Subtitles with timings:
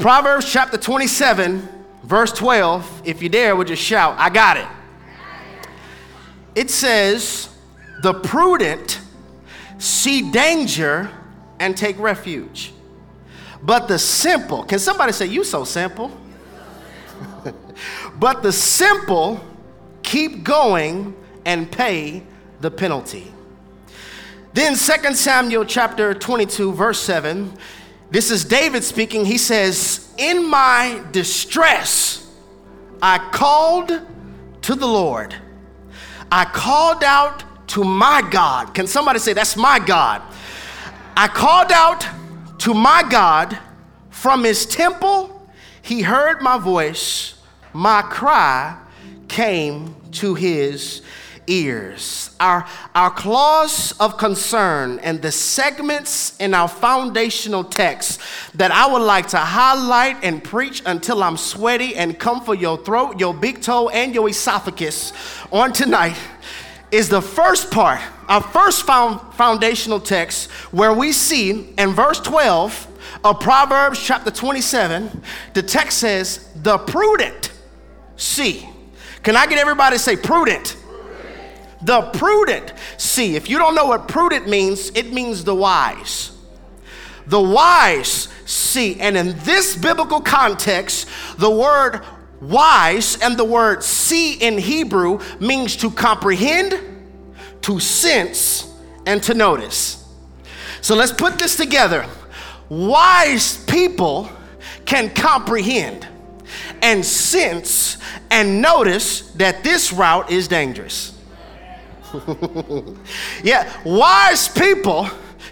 [0.00, 1.68] Proverbs chapter 27,
[2.04, 3.02] verse 12.
[3.04, 4.66] If you dare, would just shout, I got it.
[6.54, 7.54] It says,
[8.02, 8.98] The prudent
[9.76, 11.10] see danger
[11.58, 12.72] and take refuge.
[13.62, 16.10] But the simple, can somebody say, You so simple?
[18.18, 19.44] but the simple
[20.02, 21.14] keep going
[21.44, 22.22] and pay
[22.62, 23.30] the penalty.
[24.54, 27.52] Then 2 Samuel chapter 22 verse 7,
[28.10, 29.24] this is David speaking.
[29.24, 32.26] He says, "In my distress
[33.02, 34.00] I called
[34.62, 35.34] to the Lord.
[36.30, 38.74] I called out to my God.
[38.74, 40.22] Can somebody say that's my God?
[41.16, 42.06] I called out
[42.58, 43.58] to my God
[44.10, 45.50] from his temple.
[45.82, 47.34] He heard my voice.
[47.72, 48.76] My cry
[49.28, 51.02] came to his
[51.46, 52.34] ears.
[52.40, 58.20] Our, our clause of concern and the segments in our foundational text
[58.54, 62.78] that I would like to highlight and preach until I'm sweaty and come for your
[62.78, 65.12] throat, your big toe, and your esophagus
[65.52, 66.16] on tonight
[66.90, 72.88] is the first part, our first found, foundational text, where we see in verse 12
[73.24, 75.22] of Proverbs chapter 27,
[75.54, 77.52] the text says, The prudent
[78.16, 78.68] see.
[79.22, 80.76] Can I get everybody to say prudent?
[81.82, 83.36] The prudent see.
[83.36, 86.32] If you don't know what prudent means, it means the wise.
[87.26, 89.00] The wise see.
[89.00, 91.08] And in this biblical context,
[91.38, 92.04] the word
[92.40, 96.78] wise and the word see in Hebrew means to comprehend,
[97.62, 98.70] to sense,
[99.06, 100.06] and to notice.
[100.80, 102.06] So let's put this together.
[102.68, 104.30] Wise people
[104.84, 106.06] can comprehend
[106.82, 107.98] and sense
[108.30, 111.19] and notice that this route is dangerous.
[113.42, 115.08] yeah, wise people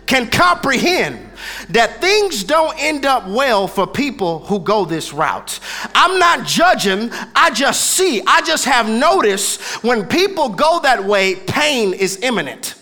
[0.06, 1.28] can comprehend
[1.70, 5.60] that things don't end up well for people who go this route.
[5.94, 11.36] I'm not judging, I just see, I just have noticed when people go that way,
[11.36, 12.74] pain is imminent.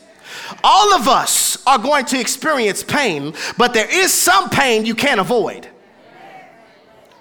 [0.63, 5.21] All of us are going to experience pain, but there is some pain you can't
[5.21, 5.69] avoid.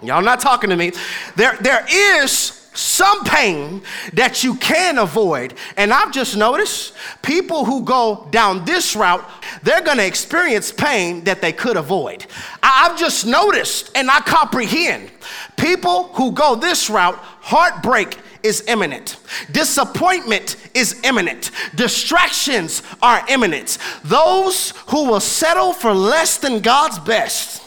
[0.01, 0.91] Y'all not talking to me.
[1.35, 3.81] There, there is some pain
[4.13, 5.53] that you can avoid.
[5.77, 9.23] And I've just noticed people who go down this route,
[9.63, 12.25] they're to experience pain that they could avoid.
[12.61, 15.11] I've just noticed and I comprehend
[15.57, 19.17] people who go this route, heartbreak is imminent.
[19.51, 21.51] Disappointment is imminent.
[21.73, 23.77] Distractions are imminent.
[24.03, 27.63] Those who will settle for less than God's best.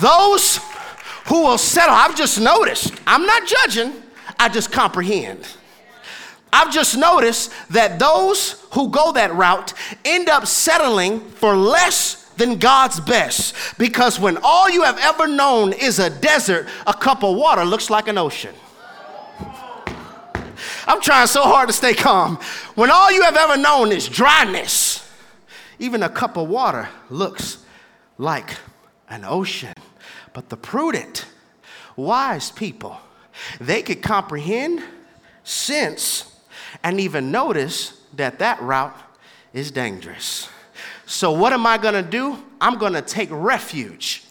[0.00, 0.58] Those
[1.26, 1.94] who will settle.
[1.94, 3.92] I've just noticed, I'm not judging,
[4.38, 5.46] I just comprehend.
[6.52, 12.58] I've just noticed that those who go that route end up settling for less than
[12.58, 17.36] God's best because when all you have ever known is a desert, a cup of
[17.36, 18.54] water looks like an ocean.
[20.86, 22.36] I'm trying so hard to stay calm.
[22.74, 25.08] When all you have ever known is dryness,
[25.78, 27.58] even a cup of water looks
[28.18, 28.56] like
[29.08, 29.72] an ocean.
[30.36, 31.24] But the prudent,
[31.96, 33.00] wise people,
[33.58, 34.82] they could comprehend,
[35.44, 36.30] sense,
[36.84, 38.94] and even notice that that route
[39.54, 40.50] is dangerous.
[41.06, 42.36] So, what am I gonna do?
[42.60, 44.24] I'm gonna take refuge.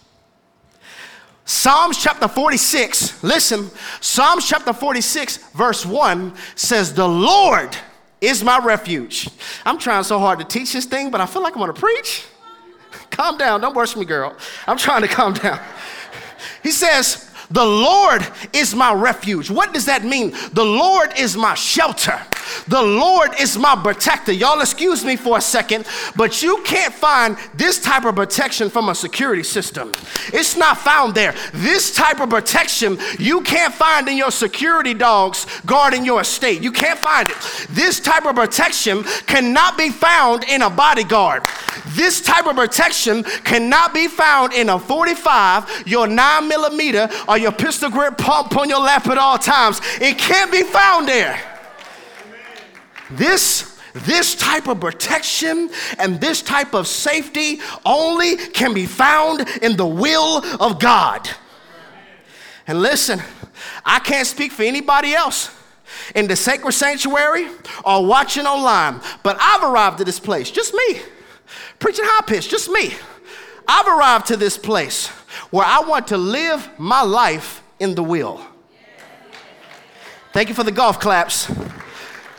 [1.43, 7.75] Psalms chapter 46, listen, Psalms chapter 46, verse 1 says, The Lord
[8.21, 9.27] is my refuge.
[9.65, 12.27] I'm trying so hard to teach this thing, but I feel like I'm gonna preach.
[13.09, 14.35] Calm down, don't worship me, girl.
[14.67, 15.59] I'm trying to calm down.
[16.65, 19.49] He says, the Lord is my refuge.
[19.49, 20.33] What does that mean?
[20.53, 22.19] The Lord is my shelter.
[22.67, 24.31] The Lord is my protector.
[24.31, 25.85] Y'all, excuse me for a second,
[26.15, 29.91] but you can't find this type of protection from a security system.
[30.33, 31.33] It's not found there.
[31.53, 36.61] This type of protection you can't find in your security dogs guarding your estate.
[36.61, 37.37] You can't find it.
[37.69, 41.45] This type of protection cannot be found in a bodyguard.
[41.89, 47.51] This type of protection cannot be found in a 45, your 9 millimeter, or your
[47.51, 49.81] pistol grip pump on your lap at all times.
[50.01, 51.39] It can't be found there.
[53.11, 59.77] This, this type of protection and this type of safety only can be found in
[59.77, 61.29] the will of God.
[62.67, 63.21] And listen,
[63.85, 65.55] I can't speak for anybody else
[66.15, 67.47] in the sacred sanctuary
[67.83, 70.99] or watching online, but I've arrived at this place, just me,
[71.79, 72.93] preaching high pitch, just me.
[73.67, 75.11] I've arrived to this place
[75.51, 78.41] where I want to live my life in the will.
[80.33, 81.51] Thank you for the golf claps.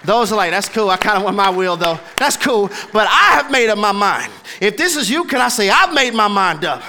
[0.05, 0.91] Those are like, that's cool.
[0.91, 1.99] I kind of want my will though.
[2.17, 2.69] That's cool.
[2.93, 4.33] But I have made up my mind.
[4.61, 6.83] If this is you, can I say, I've made my mind up?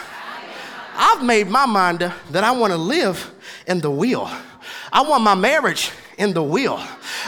[0.95, 3.31] I've made my mind up that I want to live
[3.67, 4.29] in the will.
[4.91, 6.79] I want my marriage in the will.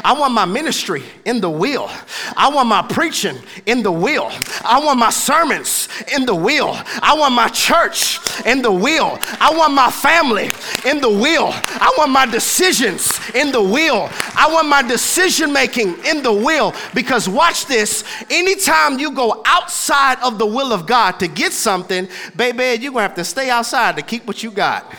[0.03, 1.89] I want my ministry in the will.
[2.35, 4.31] I want my preaching in the will.
[4.63, 6.71] I want my sermons in the will.
[7.01, 9.19] I want my church in the will.
[9.39, 10.49] I want my family
[10.85, 11.51] in the will.
[11.53, 14.09] I want my decisions in the will.
[14.35, 16.73] I want my decision making in the will.
[16.93, 22.07] Because watch this anytime you go outside of the will of God to get something,
[22.35, 24.91] baby, you're gonna have to stay outside to keep what you got.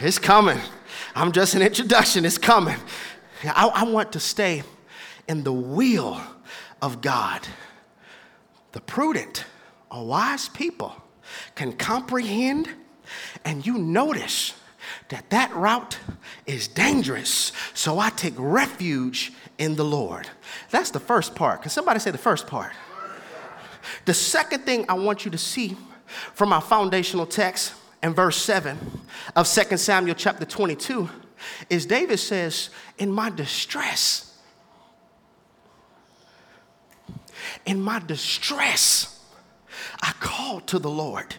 [0.00, 0.58] It's coming.
[1.14, 2.24] I'm just an introduction.
[2.24, 2.76] It's coming.
[3.44, 4.62] I, I want to stay
[5.26, 6.20] in the will
[6.82, 7.46] of God.
[8.72, 9.46] The prudent
[9.90, 10.94] or wise people
[11.54, 12.68] can comprehend
[13.44, 14.52] and you notice
[15.08, 15.98] that that route
[16.44, 17.52] is dangerous.
[17.72, 20.28] So I take refuge in the Lord.
[20.70, 21.62] That's the first part.
[21.62, 22.72] Can somebody say the first part?
[24.04, 25.76] The second thing I want you to see
[26.34, 27.72] from our foundational text
[28.02, 28.78] and verse 7
[29.34, 31.08] of 2 Samuel chapter 22
[31.70, 34.38] is David says, In my distress,
[37.64, 39.24] in my distress,
[40.02, 41.36] I called to the Lord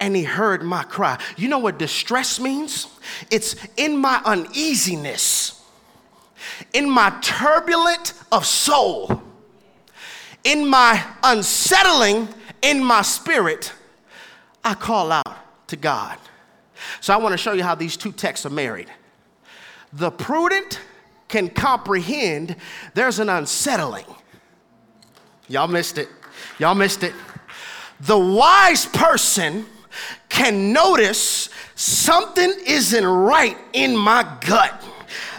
[0.00, 1.18] and he heard my cry.
[1.36, 2.86] You know what distress means?
[3.30, 5.62] It's in my uneasiness,
[6.72, 9.22] in my turbulent of soul,
[10.44, 12.28] in my unsettling
[12.62, 13.72] in my spirit,
[14.64, 15.41] I call out
[15.72, 16.18] to God.
[17.00, 18.90] So I want to show you how these two texts are married.
[19.94, 20.80] The prudent
[21.28, 22.56] can comprehend
[22.94, 24.04] there's an unsettling.
[25.48, 26.08] Y'all missed it.
[26.58, 27.14] Y'all missed it.
[28.00, 29.64] The wise person
[30.28, 34.84] can notice something isn't right in my gut.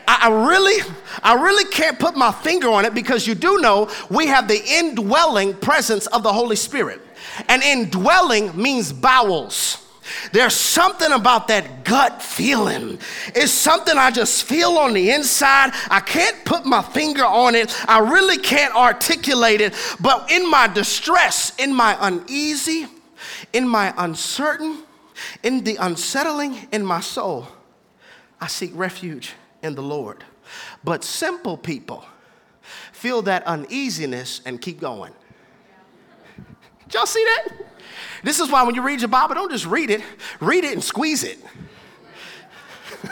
[0.08, 0.82] I, really,
[1.22, 4.62] I really can't put my finger on it because you do know we have the
[4.66, 7.02] indwelling presence of the Holy Spirit.
[7.48, 9.83] And indwelling means bowels.
[10.32, 13.00] There's something about that gut feeling.
[13.36, 15.72] It's something I just feel on the inside.
[15.90, 17.74] I can't put my finger on it.
[17.88, 19.74] I really can't articulate it.
[20.00, 22.88] But in my distress, in my uneasy,
[23.54, 24.84] in my uncertain,
[25.44, 27.48] in the unsettling in my soul,
[28.42, 30.24] I seek refuge in the Lord.
[30.84, 32.06] But simple people
[32.92, 35.14] feel that uneasiness and keep going.
[36.86, 37.73] Did y'all see that?
[38.24, 40.02] This is why when you read your Bible, don't just read it,
[40.40, 41.40] read it and squeeze it.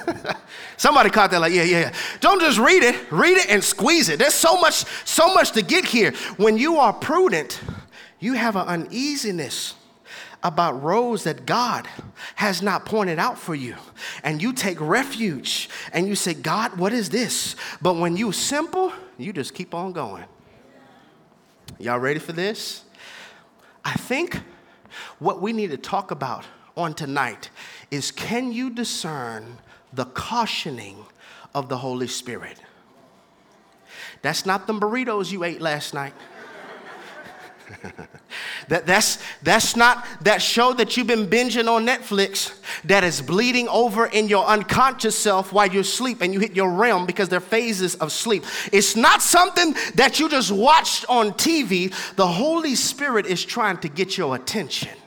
[0.77, 1.93] Somebody caught that like, yeah, yeah, yeah.
[2.21, 4.17] Don't just read it, read it and squeeze it.
[4.17, 6.13] There's so much, so much to get here.
[6.37, 7.61] When you are prudent,
[8.19, 9.75] you have an uneasiness
[10.43, 11.87] about roads that God
[12.35, 13.75] has not pointed out for you.
[14.23, 17.55] And you take refuge and you say, God, what is this?
[17.81, 20.25] But when you simple, you just keep on going.
[21.77, 22.83] Y'all ready for this?
[23.83, 24.41] I think
[25.19, 26.45] what we need to talk about
[26.77, 27.49] on tonight
[27.89, 29.57] is can you discern
[29.93, 31.05] the cautioning
[31.53, 32.59] of the Holy Spirit?
[34.21, 36.13] That's not the burritos you ate last night.
[38.67, 43.67] That, that's, that's not that show that you've been binging on Netflix that is bleeding
[43.67, 47.39] over in your unconscious self while you sleep and you hit your REM because they're
[47.39, 48.45] phases of sleep.
[48.71, 51.93] It's not something that you just watched on TV.
[52.15, 54.97] The Holy Spirit is trying to get your attention.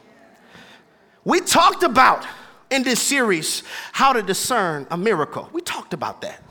[1.24, 2.26] We talked about
[2.70, 3.62] in this series
[3.92, 5.48] how to discern a miracle.
[5.52, 6.42] We talked about that.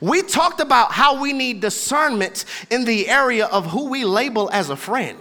[0.00, 4.70] We talked about how we need discernment in the area of who we label as
[4.70, 5.18] a friend.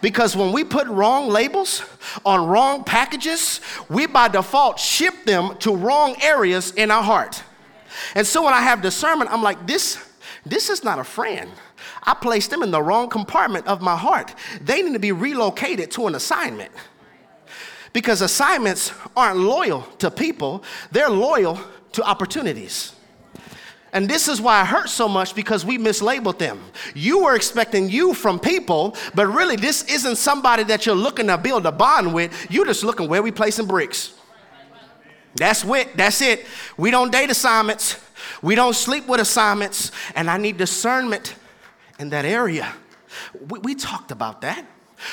[0.00, 1.82] Because when we put wrong labels
[2.24, 7.42] on wrong packages, we by default ship them to wrong areas in our heart.
[8.14, 9.98] And so when I have discernment, I'm like, this,
[10.44, 11.50] this is not a friend.
[12.02, 14.34] I placed them in the wrong compartment of my heart.
[14.60, 16.72] They need to be relocated to an assignment.
[17.92, 21.60] Because assignments aren't loyal to people, they're loyal
[21.92, 22.94] to opportunities.
[23.92, 26.60] And this is why it hurts so much because we mislabeled them.
[26.94, 31.36] You were expecting you from people, but really this isn't somebody that you're looking to
[31.36, 32.50] build a bond with.
[32.50, 34.14] You're just looking where we placing bricks.
[35.34, 35.96] That's it.
[35.96, 36.46] That's it.
[36.76, 38.02] We don't date assignments.
[38.40, 39.92] We don't sleep with assignments.
[40.14, 41.34] And I need discernment
[41.98, 42.72] in that area.
[43.48, 44.64] We, we talked about that.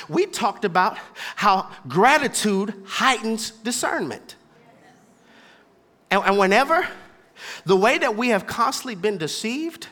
[0.07, 0.98] We talked about
[1.36, 4.36] how gratitude heightens discernment.
[6.12, 6.88] And, and whenever
[7.65, 9.88] the way that we have constantly been deceived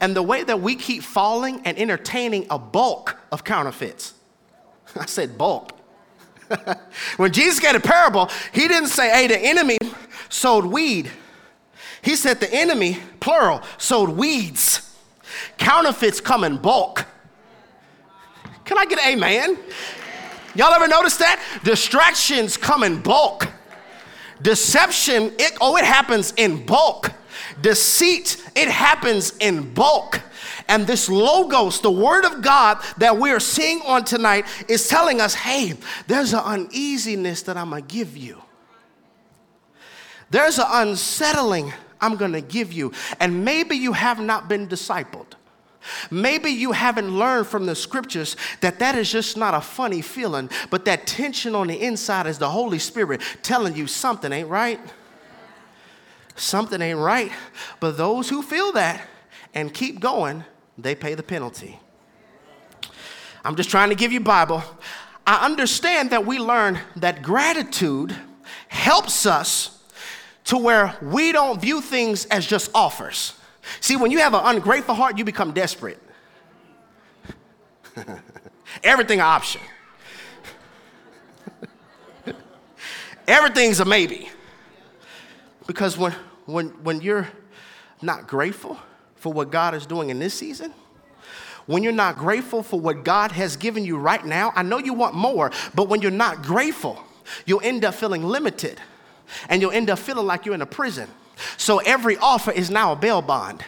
[0.00, 4.14] and the way that we keep falling and entertaining a bulk of counterfeits.
[4.96, 5.72] I said bulk.
[7.16, 9.78] when Jesus gave a parable, he didn't say, hey, the enemy
[10.28, 11.10] sowed weed.
[12.02, 14.96] He said the enemy, plural, sowed weeds.
[15.56, 17.06] Counterfeits come in bulk.
[18.64, 19.58] Can I get an amen?
[20.54, 21.42] Y'all ever notice that?
[21.64, 23.48] Distractions come in bulk.
[24.42, 27.12] Deception, it, oh, it happens in bulk.
[27.60, 30.20] Deceit, it happens in bulk.
[30.68, 35.20] And this logos, the word of God that we are seeing on tonight, is telling
[35.20, 35.74] us hey,
[36.06, 38.42] there's an uneasiness that I'm gonna give you.
[40.30, 42.92] There's an unsettling I'm gonna give you.
[43.20, 45.34] And maybe you have not been discipled.
[46.10, 50.50] Maybe you haven't learned from the scriptures that that is just not a funny feeling,
[50.70, 54.80] but that tension on the inside is the Holy Spirit telling you something ain't right.
[56.36, 57.30] Something ain't right.
[57.80, 59.02] But those who feel that
[59.54, 60.44] and keep going,
[60.76, 61.78] they pay the penalty.
[63.44, 64.62] I'm just trying to give you Bible.
[65.26, 68.14] I understand that we learn that gratitude
[68.68, 69.82] helps us
[70.44, 73.34] to where we don't view things as just offers.
[73.80, 76.00] See, when you have an ungrateful heart, you become desperate.
[78.82, 79.60] Everything an option.
[83.28, 84.28] Everything's a maybe.
[85.66, 86.12] Because when,
[86.46, 87.28] when, when you're
[88.02, 88.78] not grateful
[89.16, 90.74] for what God is doing in this season,
[91.66, 94.92] when you're not grateful for what God has given you right now, I know you
[94.92, 97.02] want more, but when you're not grateful,
[97.46, 98.78] you'll end up feeling limited
[99.48, 101.08] and you'll end up feeling like you're in a prison.
[101.56, 103.64] So every offer is now a bail bond.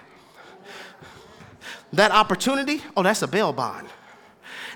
[1.93, 3.89] That opportunity, oh, that's a bail bond.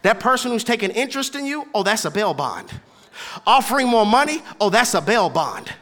[0.02, 2.70] That person who's taking interest in you, oh, that's a bail bond.
[3.46, 5.72] Offering more money, oh, that's a bail bond.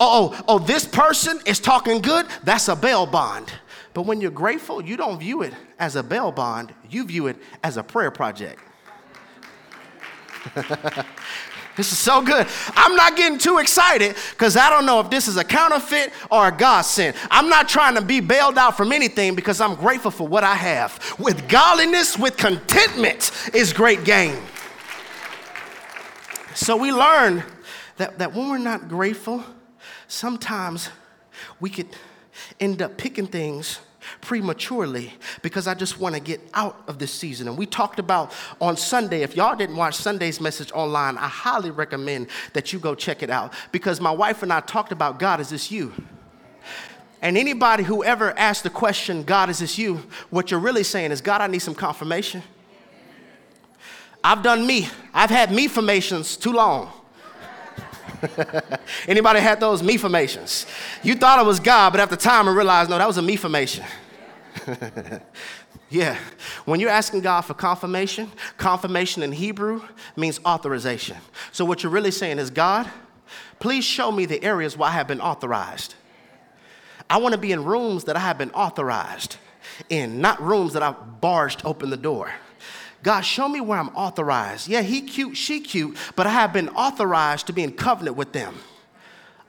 [0.00, 3.52] Oh, oh, oh, this person is talking good, that's a bail bond.
[3.92, 7.36] But when you're grateful, you don't view it as a bail bond, you view it
[7.62, 8.60] as a prayer project.
[11.76, 12.46] This is so good.
[12.76, 16.48] I'm not getting too excited because I don't know if this is a counterfeit or
[16.48, 17.16] a godsend.
[17.30, 20.54] I'm not trying to be bailed out from anything because I'm grateful for what I
[20.54, 21.16] have.
[21.18, 24.36] With godliness, with contentment is great gain.
[26.54, 27.42] So we learn
[27.96, 29.42] that, that when we're not grateful,
[30.06, 30.90] sometimes
[31.58, 31.88] we could
[32.60, 33.80] end up picking things
[34.24, 35.12] prematurely
[35.42, 37.46] because I just want to get out of this season.
[37.46, 41.70] And we talked about on Sunday, if y'all didn't watch Sunday's message online, I highly
[41.70, 45.40] recommend that you go check it out because my wife and I talked about God,
[45.40, 45.92] is this you?
[47.20, 50.02] And anybody who ever asked the question, God, is this you?
[50.30, 52.42] What you're really saying is, God, I need some confirmation.
[54.22, 54.88] I've done me.
[55.12, 56.90] I've had me formations too long.
[59.08, 60.66] Anybody had those me formations?
[61.02, 63.36] You thought it was God, but after time I realized, no, that was a me
[63.36, 63.84] formation.
[65.90, 66.18] yeah.
[66.64, 69.82] When you're asking God for confirmation, confirmation in Hebrew
[70.16, 71.16] means authorization.
[71.52, 72.88] So what you're really saying is, God,
[73.58, 75.94] please show me the areas where I have been authorized.
[77.08, 79.36] I want to be in rooms that I have been authorized
[79.88, 82.32] in, not rooms that I've barged open the door.
[83.02, 84.66] God, show me where I'm authorized.
[84.66, 88.32] Yeah, he cute, she cute, but I have been authorized to be in covenant with
[88.32, 88.54] them.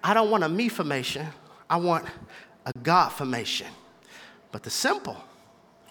[0.04, 1.26] I don't want a me formation,
[1.70, 2.06] I want
[2.66, 3.68] a God formation.
[4.56, 5.18] But the simple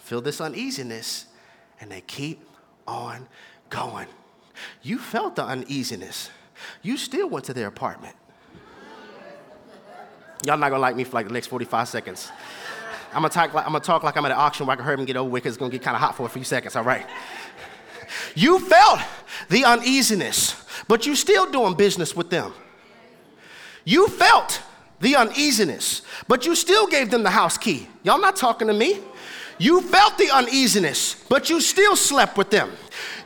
[0.01, 1.27] feel this uneasiness
[1.83, 2.49] and they keep
[2.87, 3.29] on
[3.69, 4.07] going.
[4.81, 6.31] You felt the uneasiness.
[6.81, 8.17] You still went to their apartment.
[10.47, 12.33] Y'all not gonna like me for like the next 45 seconds.
[13.13, 14.87] I'm gonna talk like I'm, gonna talk like I'm at an auction where I can
[14.87, 16.43] hurry and get over with because it's gonna get kind of hot for a few
[16.43, 17.07] seconds, all right?
[18.35, 19.01] You felt
[19.51, 22.55] the uneasiness, but you still doing business with them.
[23.85, 24.63] You felt
[25.05, 27.87] the uneasiness, but you still gave them the house key.
[28.05, 29.01] Y'all not talking to me.
[29.59, 32.73] You felt the uneasiness, but you still slept with them.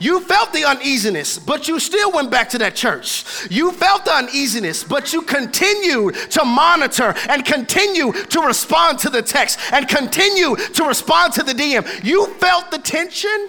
[0.00, 3.24] You felt the uneasiness, but you still went back to that church.
[3.48, 9.22] You felt the uneasiness, but you continued to monitor and continue to respond to the
[9.22, 12.04] text and continue to respond to the DM.
[12.04, 13.48] You felt the tension.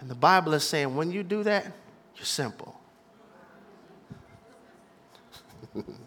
[0.00, 1.64] And the Bible is saying when you do that,
[2.16, 2.80] you're simple.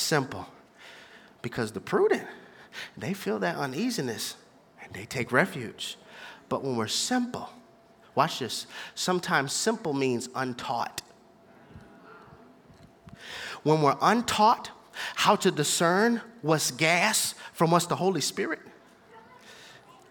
[0.00, 0.46] simple.
[1.42, 2.26] Because the prudent,
[2.96, 4.36] they feel that uneasiness
[4.82, 5.96] and they take refuge.
[6.48, 7.48] But when we're simple,
[8.14, 11.02] watch this, sometimes simple means untaught.
[13.62, 14.70] When we're untaught
[15.14, 18.60] how to discern what's gas from what's the Holy Spirit,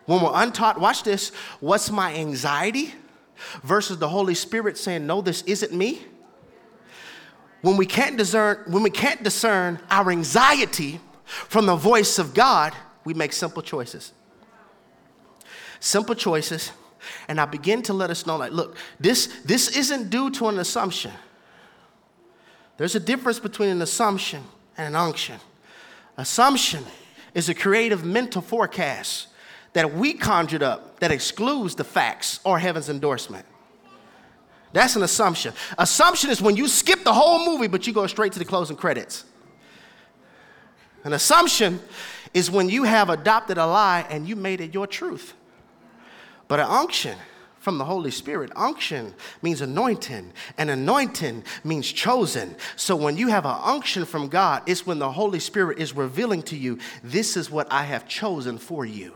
[0.06, 2.96] when we're untaught, watch this, what's my anxiety
[3.64, 6.02] versus the Holy Spirit saying, No, this isn't me
[7.62, 12.74] when we can't discern, when we can't discern our anxiety from the voice of God,
[13.04, 14.14] we make simple choices.
[15.80, 16.72] Simple choices.
[17.28, 20.60] And I begin to let us know, like, look, this, this isn't due to an
[20.60, 21.12] assumption.
[22.78, 24.44] There's a difference between an assumption
[24.78, 25.40] and an unction.
[26.18, 26.84] Assumption
[27.34, 29.28] is a creative mental forecast
[29.74, 33.46] that we conjured up that excludes the facts or heaven's endorsement.
[34.72, 35.54] That's an assumption.
[35.78, 38.76] Assumption is when you skip the whole movie, but you go straight to the closing
[38.76, 39.26] credits.
[41.04, 41.80] An assumption
[42.34, 45.34] is when you have adopted a lie and you made it your truth.
[46.48, 47.18] But an unction
[47.60, 52.56] from the Holy Spirit, unction means anointing, and anointing means chosen.
[52.76, 56.42] So when you have an unction from God, it's when the Holy Spirit is revealing
[56.44, 59.14] to you, this is what I have chosen for you.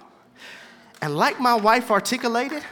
[1.03, 2.63] And like my wife articulated,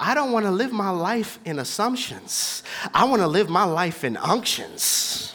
[0.00, 2.62] I don't want to live my life in assumptions.
[2.94, 5.34] I want to live my life in unctions.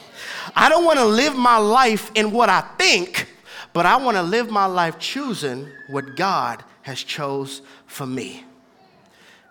[0.56, 3.32] I don't want to live my life in what I think,
[3.74, 8.44] but I want to live my life choosing what God has chose for me.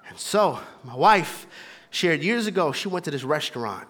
[0.09, 1.47] And so, my wife
[1.90, 3.87] shared years ago, she went to this restaurant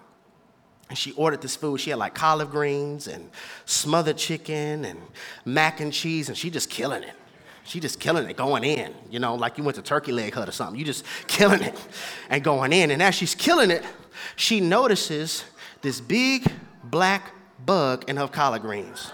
[0.89, 1.79] and she ordered this food.
[1.79, 3.31] She had like collard greens and
[3.65, 5.01] smothered chicken and
[5.43, 7.15] mac and cheese, and she just killing it.
[7.63, 10.49] She just killing it, going in, you know, like you went to Turkey Leg Hut
[10.49, 10.79] or something.
[10.79, 11.79] You just killing it
[12.29, 12.91] and going in.
[12.91, 13.83] And as she's killing it,
[14.35, 15.43] she notices
[15.81, 16.51] this big
[16.83, 17.33] black
[17.65, 19.11] bug in her collard greens.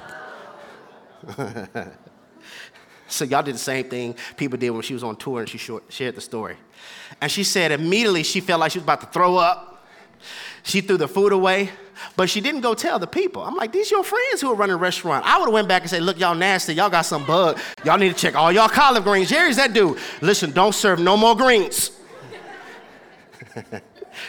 [3.08, 5.58] so y'all did the same thing people did when she was on tour and she
[5.90, 6.56] shared the story.
[7.22, 9.86] And she said immediately she felt like she was about to throw up.
[10.68, 11.70] She threw the food away.
[12.18, 13.42] But she didn't go tell the people.
[13.42, 15.26] I'm like, these your friends who are running a restaurant.
[15.26, 16.76] I would have went back and said, look, y'all nasty.
[16.76, 17.58] Y'all got some bug.
[17.86, 19.30] Y'all need to check all y'all collard greens.
[19.30, 19.98] Jerry's that dude.
[20.22, 21.92] Listen, don't serve no more greens.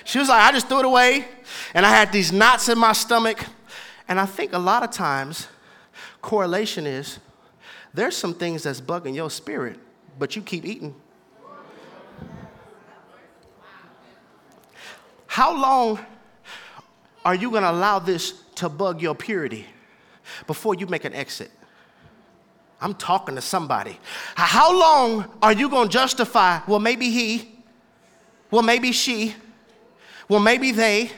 [0.05, 1.27] she was like, I just threw it away.
[1.75, 3.45] And I had these knots in my stomach.
[4.07, 5.49] And I think a lot of times,
[6.23, 7.19] correlation is
[7.93, 9.79] there's some things that's bugging your spirit,
[10.19, 10.95] but you keep eating.
[15.27, 15.99] How long
[17.29, 19.67] are you going to allow this to bug your purity
[20.47, 21.51] before you make an exit?
[22.81, 23.99] I'm talking to somebody.
[24.35, 27.55] How long are you going to justify, well, maybe he,
[28.51, 29.35] well, maybe she,
[30.31, 31.11] well, maybe they,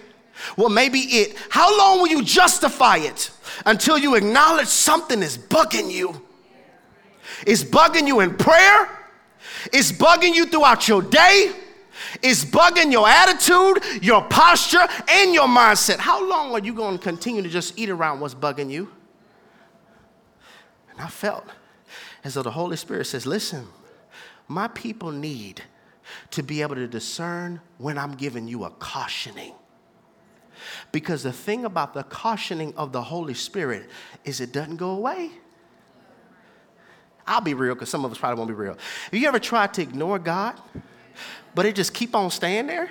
[0.57, 1.37] well, maybe it?
[1.49, 3.31] How long will you justify it
[3.65, 6.21] until you acknowledge something is bugging you?
[7.47, 8.89] It's bugging you in prayer,
[9.73, 11.53] it's bugging you throughout your day
[12.23, 15.99] is bugging your attitude, your posture, and your mindset.
[15.99, 18.91] How long are you going to continue to just eat around what's bugging you?
[20.91, 21.47] And I felt
[22.25, 23.67] as though the Holy Spirit says, Listen,
[24.49, 25.63] my people need
[26.33, 29.55] to be able to discern when I'm giving you a cautioning.
[30.93, 33.89] Because the thing about the cautioning of the Holy Spirit
[34.25, 35.31] is it doesn't go away.
[37.27, 38.77] I'll be real because some of us probably won't be real.
[39.05, 40.61] Have you ever tried to ignore God?
[41.55, 42.91] But it just keep on staying there.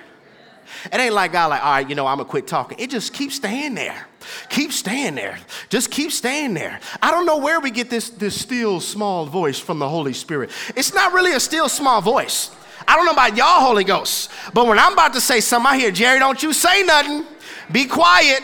[0.92, 2.78] It ain't like God, like, all right, you know, I'm gonna quit talking.
[2.78, 4.06] It just keeps staying there.
[4.48, 5.38] Keep staying there.
[5.68, 6.80] Just keep staying there.
[7.02, 10.50] I don't know where we get this, this still small voice from the Holy Spirit.
[10.76, 12.50] It's not really a still small voice.
[12.86, 15.78] I don't know about y'all, Holy Ghost, but when I'm about to say something, I
[15.78, 17.24] hear, Jerry, don't you say nothing.
[17.70, 18.42] Be quiet.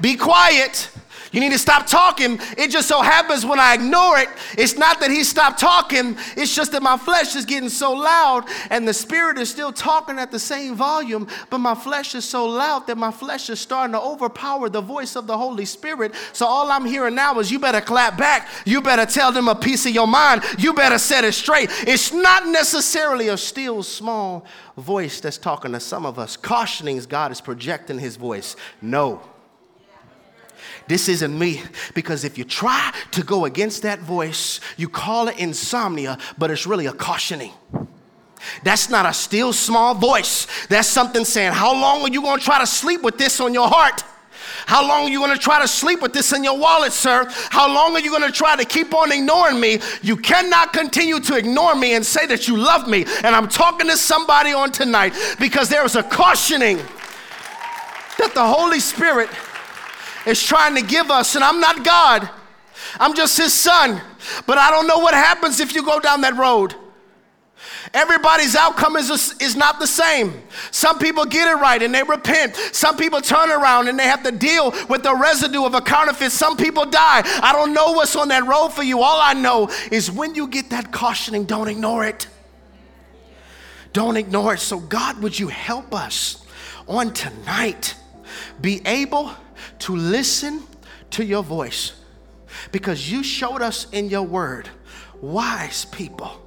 [0.00, 0.90] Be quiet.
[1.34, 2.38] You need to stop talking.
[2.56, 6.54] It just so happens when I ignore it, it's not that he stopped talking, it's
[6.54, 10.30] just that my flesh is getting so loud and the spirit is still talking at
[10.30, 14.00] the same volume, but my flesh is so loud that my flesh is starting to
[14.00, 16.14] overpower the voice of the Holy Spirit.
[16.32, 18.48] So all I'm hearing now is you better clap back.
[18.64, 20.42] You better tell them a piece of your mind.
[20.56, 21.68] You better set it straight.
[21.84, 26.36] It's not necessarily a still small voice that's talking to some of us.
[26.36, 28.54] Cautioning God is projecting his voice.
[28.80, 29.20] No.
[30.86, 31.62] This isn't me.
[31.94, 36.66] Because if you try to go against that voice, you call it insomnia, but it's
[36.66, 37.52] really a cautioning.
[38.62, 40.46] That's not a still small voice.
[40.66, 43.54] That's something saying, How long are you going to try to sleep with this on
[43.54, 44.04] your heart?
[44.66, 47.26] How long are you going to try to sleep with this in your wallet, sir?
[47.50, 49.80] How long are you going to try to keep on ignoring me?
[50.02, 53.04] You cannot continue to ignore me and say that you love me.
[53.22, 56.78] And I'm talking to somebody on tonight because there is a cautioning
[58.18, 59.28] that the Holy Spirit
[60.26, 62.28] is trying to give us, and I'm not God,
[62.98, 64.00] I'm just His Son.
[64.46, 66.74] But I don't know what happens if you go down that road.
[67.92, 70.42] Everybody's outcome is, is not the same.
[70.70, 72.56] Some people get it right and they repent.
[72.56, 76.32] Some people turn around and they have to deal with the residue of a counterfeit.
[76.32, 77.22] Some people die.
[77.42, 79.00] I don't know what's on that road for you.
[79.00, 82.26] All I know is when you get that cautioning, don't ignore it.
[83.92, 84.60] Don't ignore it.
[84.60, 86.44] So, God, would you help us
[86.88, 87.94] on tonight
[88.60, 89.30] be able
[89.84, 90.62] to listen
[91.10, 91.92] to your voice
[92.72, 94.66] because you showed us in your word
[95.20, 96.40] wise people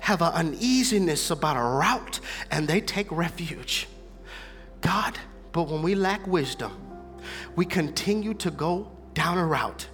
[0.00, 3.86] have an uneasiness about a route and they take refuge.
[4.80, 5.18] God,
[5.52, 6.72] but when we lack wisdom,
[7.54, 9.86] we continue to go down a route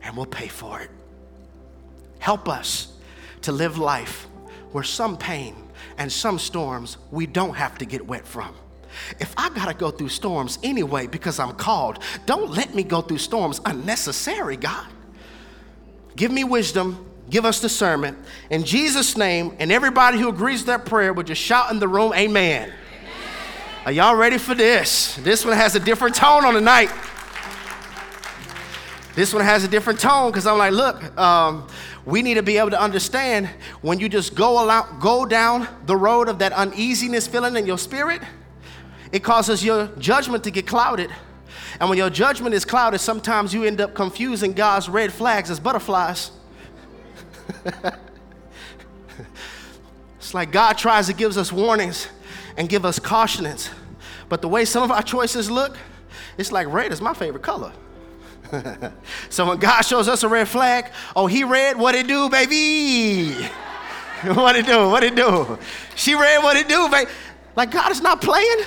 [0.00, 0.90] and we'll pay for it.
[2.18, 2.94] Help us
[3.42, 4.26] to live life
[4.72, 5.54] where some pain
[5.98, 8.54] and some storms we don't have to get wet from.
[9.20, 13.18] If I gotta go through storms anyway because I'm called, don't let me go through
[13.18, 14.86] storms unnecessary, God.
[16.16, 18.18] Give me wisdom, give us discernment.
[18.50, 21.88] In Jesus' name, and everybody who agrees with that prayer would just shout in the
[21.88, 22.64] room, Amen.
[22.64, 22.74] amen.
[23.84, 25.16] Are y'all ready for this?
[25.16, 26.90] This one has a different tone on the night.
[29.14, 31.66] This one has a different tone because I'm like, look, um,
[32.04, 33.48] we need to be able to understand
[33.80, 37.78] when you just go, along, go down the road of that uneasiness feeling in your
[37.78, 38.22] spirit
[39.12, 41.10] it causes your judgment to get clouded.
[41.80, 45.60] And when your judgment is clouded, sometimes you end up confusing God's red flags as
[45.60, 46.30] butterflies.
[50.16, 52.08] it's like God tries to give us warnings
[52.56, 53.70] and give us cautionings.
[54.28, 55.76] But the way some of our choices look,
[56.38, 57.72] it's like red is my favorite color.
[59.28, 63.32] so when God shows us a red flag, oh, he red, what it do, baby?
[64.34, 64.88] what it do?
[64.88, 65.58] What it do?
[65.94, 67.10] She read what it do, baby.
[67.54, 68.58] Like God is not playing.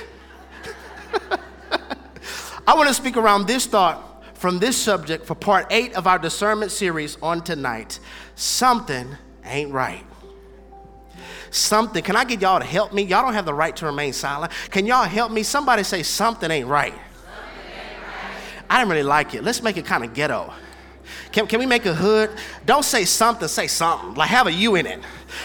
[2.66, 6.18] I want to speak around this thought from this subject for part eight of our
[6.18, 8.00] discernment series on tonight.
[8.36, 10.04] Something ain't right.
[11.50, 12.02] Something.
[12.02, 13.02] Can I get y'all to help me?
[13.02, 14.52] Y'all don't have the right to remain silent.
[14.70, 15.42] Can y'all help me?
[15.42, 16.94] Somebody say something ain't right.
[18.70, 19.42] I didn't really like it.
[19.42, 20.52] Let's make it kind of ghetto.
[21.32, 22.30] Can, can we make a hood?
[22.64, 24.14] Don't say something, say something.
[24.14, 25.00] Like have a you in it.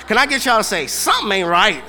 [0.07, 1.83] Can I get y'all to say something ain't right?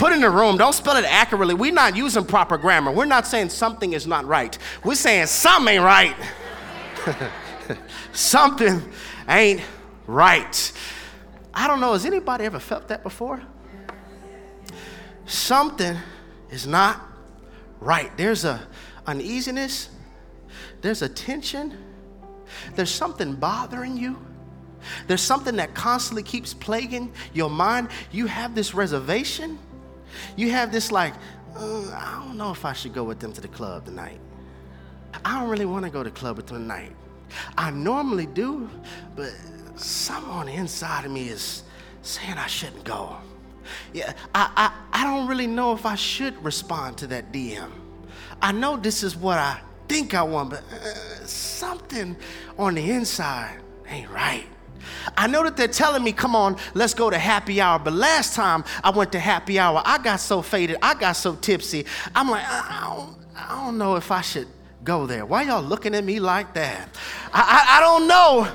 [0.00, 1.52] Put in the room, don't spell it accurately.
[1.52, 2.90] We're not using proper grammar.
[2.90, 4.56] We're not saying something is not right.
[4.82, 6.16] We're saying something ain't right.
[8.12, 8.82] something
[9.28, 9.60] ain't
[10.06, 10.72] right.
[11.52, 13.42] I don't know, has anybody ever felt that before?
[15.26, 15.98] Something
[16.48, 16.98] is not
[17.78, 18.10] right.
[18.16, 18.58] There's a
[19.06, 19.90] uneasiness,
[20.80, 21.76] there's a tension,
[22.74, 24.18] there's something bothering you.
[25.08, 27.88] There's something that constantly keeps plaguing your mind.
[28.12, 29.58] You have this reservation
[30.36, 31.14] you have this like,
[31.56, 34.20] uh, I don't know if I should go with them to the club tonight.
[35.24, 36.94] I don't really want to go to the club with them tonight.
[37.56, 38.68] I normally do,
[39.16, 39.32] but
[39.76, 41.62] something on the inside of me is
[42.02, 43.16] saying I shouldn't go.
[43.92, 44.50] Yeah, I,
[44.92, 47.70] I, I don't really know if I should respond to that DM.
[48.42, 52.16] I know this is what I think I want, but uh, something
[52.58, 54.46] on the inside ain't right.
[55.16, 57.78] I know that they're telling me, come on, let's go to happy hour.
[57.78, 61.34] But last time I went to happy hour, I got so faded, I got so
[61.34, 61.86] tipsy.
[62.14, 64.48] I'm like, I don't, I don't know if I should
[64.84, 65.26] go there.
[65.26, 66.88] Why y'all looking at me like that?
[67.32, 68.48] I, I, I don't know.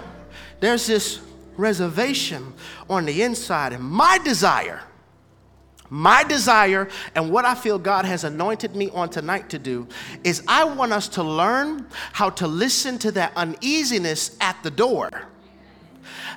[0.60, 1.20] There's this
[1.58, 2.54] reservation
[2.90, 4.82] on the inside, and my desire.
[5.88, 9.88] My desire and what I feel God has anointed me on tonight to do
[10.24, 15.28] is I want us to learn how to listen to that uneasiness at the door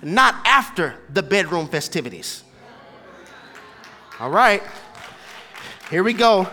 [0.02, 2.42] not after the bedroom festivities.
[4.20, 4.62] All right,
[5.90, 6.48] here we go.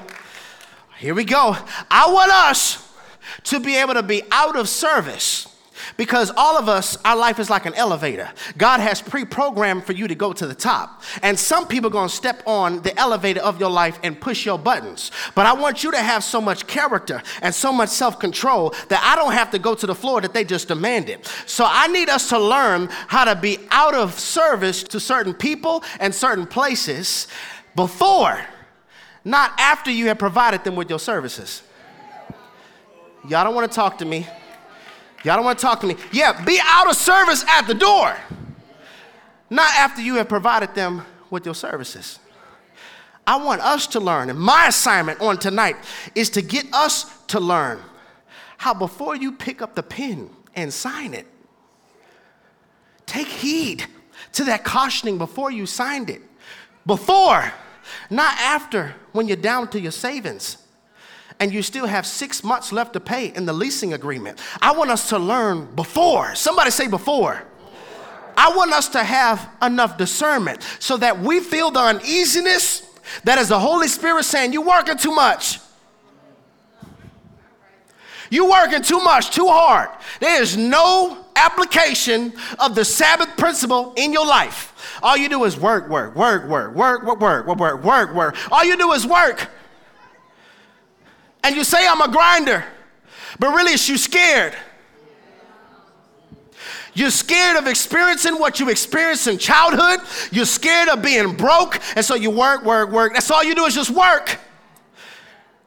[0.97, 1.57] Here we go.
[1.91, 2.93] I want us
[3.45, 5.47] to be able to be out of service
[5.97, 8.29] because all of us, our life is like an elevator.
[8.57, 11.03] God has pre programmed for you to go to the top.
[11.21, 14.45] And some people are going to step on the elevator of your life and push
[14.45, 15.11] your buttons.
[15.33, 19.01] But I want you to have so much character and so much self control that
[19.03, 21.25] I don't have to go to the floor that they just demanded.
[21.45, 25.83] So I need us to learn how to be out of service to certain people
[25.99, 27.27] and certain places
[27.75, 28.39] before,
[29.23, 31.61] not after you have provided them with your services.
[33.27, 34.27] Y'all don't want to talk to me.
[35.25, 35.95] Y'all don't want to talk to me.
[36.11, 38.15] Yeah, be out of service at the door,
[39.49, 42.19] not after you have provided them with your services.
[43.25, 45.77] I want us to learn, and my assignment on tonight
[46.13, 47.79] is to get us to learn
[48.57, 51.25] how before you pick up the pen and sign it,
[53.07, 53.83] take heed
[54.33, 56.21] to that cautioning before you signed it.
[56.85, 57.51] Before,
[58.11, 60.57] not after when you're down to your savings
[61.39, 64.39] and you still have six months left to pay in the leasing agreement.
[64.61, 66.35] I want us to learn before.
[66.35, 67.43] Somebody say before.
[68.37, 72.85] I want us to have enough discernment so that we feel the uneasiness
[73.23, 75.59] that is the Holy Spirit saying, You're working too much.
[78.29, 79.89] You're working too much, too hard.
[80.19, 84.99] There is no application of the Sabbath principle in your life.
[85.03, 88.51] All you do is work, work, work, work, work, work, work, work, work, work, work.
[88.51, 89.49] All you do is work
[91.45, 92.65] and you say, I'm a grinder,
[93.37, 94.55] but really it's you scared.
[96.95, 99.99] You're scared of experiencing what you experienced in childhood.
[100.31, 103.13] You're scared of being broke, and so you work, work, work.
[103.13, 104.39] That's all you do is just work.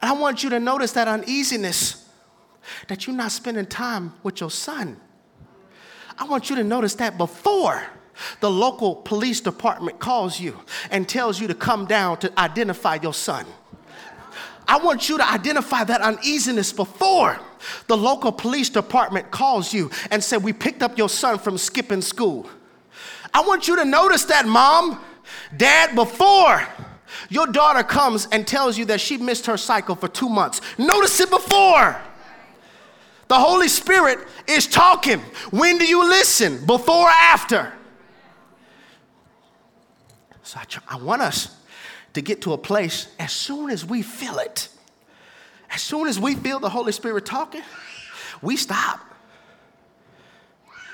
[0.01, 2.09] I want you to notice that uneasiness
[2.89, 4.99] that you're not spending time with your son.
[6.17, 7.83] I want you to notice that before
[8.41, 10.59] the local police department calls you
[10.91, 13.45] and tells you to come down to identify your son.
[14.69, 17.39] I want you to identify that uneasiness before
[17.87, 22.03] the local police department calls you and say, We picked up your son from skipping
[22.03, 22.47] school.
[23.33, 25.03] I want you to notice that, mom,
[25.57, 26.63] dad, before
[27.29, 30.61] your daughter comes and tells you that she missed her cycle for two months.
[30.77, 31.99] Notice it before.
[33.27, 35.19] The Holy Spirit is talking.
[35.49, 36.63] When do you listen?
[36.67, 37.73] Before or after?
[40.43, 41.58] So I, I want us
[42.13, 44.69] to get to a place as soon as we feel it,
[45.69, 47.61] as soon as we feel the Holy Spirit talking,
[48.41, 49.01] we stop.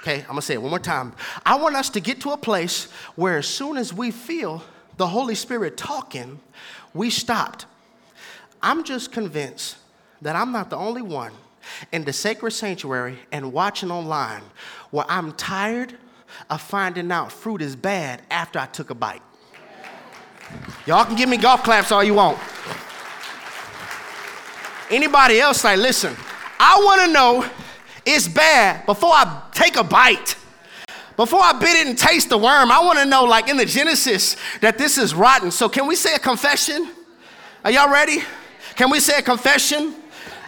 [0.02, 1.14] Okay, I'm gonna say it one more time.
[1.46, 4.64] I want us to get to a place where as soon as we feel
[4.98, 6.40] the Holy Spirit talking,
[6.94, 7.66] we stopped.
[8.62, 9.78] I'm just convinced
[10.22, 11.32] that I'm not the only one
[11.92, 14.44] in the sacred sanctuary and watching online
[14.92, 15.98] where I'm tired
[16.50, 19.22] of finding out fruit is bad after I took a bite.
[20.86, 22.38] Y'all can give me golf claps all you want.
[24.90, 26.16] Anybody else like, listen,
[26.60, 27.50] I want to know
[28.06, 30.36] it's bad before I take a bite.
[31.16, 33.66] Before I bit it and taste the worm, I want to know, like in the
[33.66, 35.50] Genesis, that this is rotten.
[35.50, 36.90] So, can we say a confession?
[37.64, 38.22] Are y'all ready?
[38.76, 39.96] Can we say a confession?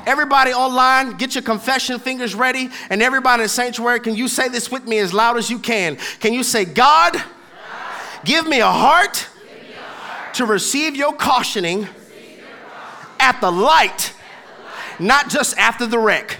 [0.05, 2.69] Everybody online, get your confession fingers ready.
[2.89, 5.57] And everybody in the sanctuary, can you say this with me as loud as you
[5.59, 5.97] can?
[6.19, 7.23] Can you say, God, God
[8.25, 9.36] give me a heart, me a heart
[10.33, 11.87] to receive your cautioning,
[13.19, 14.13] at, the light,
[14.99, 16.37] not just after the wreck.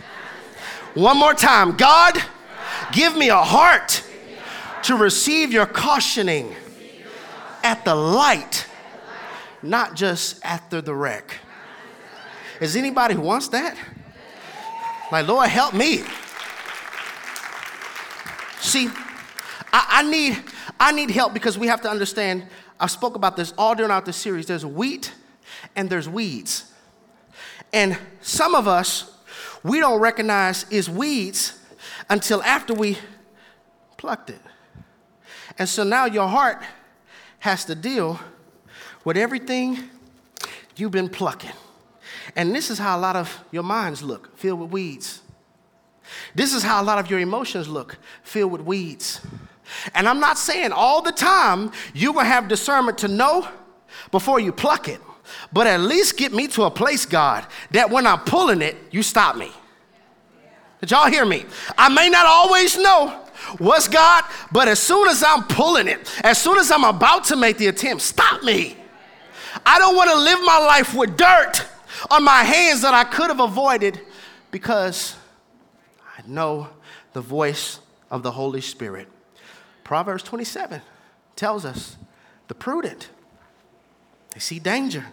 [0.94, 1.76] One more time.
[1.76, 2.24] God, God
[2.92, 4.04] give me a heart
[4.84, 6.56] to receive your cautioning
[7.64, 8.66] at the light,
[9.62, 11.36] not just after the wreck.
[12.62, 13.78] Is anybody who wants that?
[15.12, 16.04] Like, Lord, help me.
[18.60, 18.90] See,
[19.72, 20.44] I, I, need,
[20.80, 22.48] I need help because we have to understand.
[22.80, 24.46] I spoke about this all during the series.
[24.46, 25.14] There's wheat
[25.76, 26.72] and there's weeds.
[27.74, 29.12] And some of us,
[29.64, 31.60] we don't recognize is weeds
[32.10, 32.98] until after we
[33.98, 34.42] plucked it.
[35.58, 36.62] And so now your heart
[37.40, 38.20] has to deal
[39.04, 39.80] with everything
[40.76, 41.52] you've been plucking.
[42.36, 45.22] And this is how a lot of your minds look, filled with weeds.
[46.36, 49.22] This is how a lot of your emotions look, filled with weeds.
[49.94, 53.48] And I'm not saying all the time you're gonna have discernment to know
[54.12, 55.02] before you pluck it,
[55.52, 59.04] but at least get me to a place, God, that when I'm pulling it, you
[59.04, 59.52] stop me.
[60.80, 61.46] Did y'all hear me?
[61.78, 63.24] I may not always know
[63.60, 64.24] What's God?
[64.52, 67.68] But as soon as I'm pulling it, as soon as I'm about to make the
[67.68, 68.76] attempt, stop me.
[69.66, 71.66] I don't want to live my life with dirt
[72.12, 74.00] on my hands that I could have avoided
[74.52, 75.16] because
[76.18, 76.70] I know
[77.14, 77.80] the voice
[78.12, 79.08] of the Holy Spirit.
[79.88, 80.82] Proverbs 27
[81.38, 81.96] tells us
[82.50, 83.10] the prudent,
[84.34, 85.06] they see danger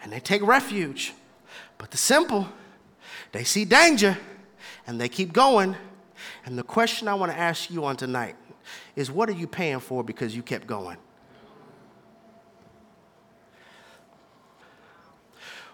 [0.00, 1.12] and they take refuge.
[1.76, 2.46] But the simple,
[3.32, 4.16] they see danger
[4.86, 5.74] and they keep going
[6.44, 8.36] and the question I want to ask you on tonight
[8.94, 10.98] is what are you paying for because you kept going?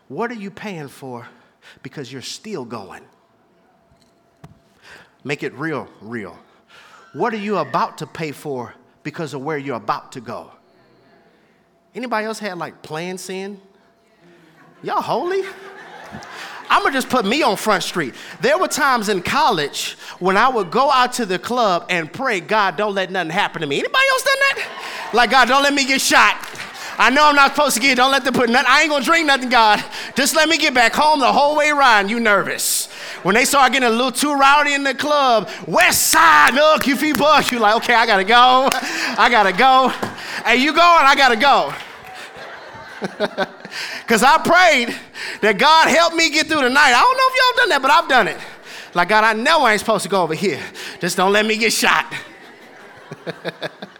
[0.09, 1.29] What are you paying for
[1.83, 3.03] because you're still going?
[5.23, 6.39] Make it real, real.
[7.13, 10.51] What are you about to pay for because of where you're about to go?
[11.95, 13.61] Anybody else had like planned sin?
[14.83, 15.43] Y'all holy?
[16.71, 18.15] I'm gonna just put me on Front Street.
[18.41, 22.41] There were times in college when I would go out to the club and pray,
[22.41, 23.79] God, don't let nothing happen to me.
[23.79, 25.11] Anybody else done that?
[25.13, 26.37] Like, God, don't let me get shot.
[26.97, 29.05] I know I'm not supposed to get, don't let them put nothing, I ain't gonna
[29.05, 29.85] drink nothing, God.
[30.15, 32.09] Just let me get back home the whole way around.
[32.09, 32.82] You nervous.
[33.23, 36.97] When they start getting a little too rowdy in the club, West Side, look, you
[36.97, 38.69] feel bug, you like, okay, I gotta go.
[38.73, 39.89] I gotta go.
[40.45, 40.81] Hey, you going?
[40.83, 41.73] I gotta go.
[44.01, 44.95] Because I prayed
[45.41, 46.93] that God help me get through the night.
[46.93, 48.39] I don't know if y'all done that, but I've done it.
[48.95, 50.61] Like, God, I know I ain't supposed to go over here.
[51.01, 52.13] Just don't let me get shot.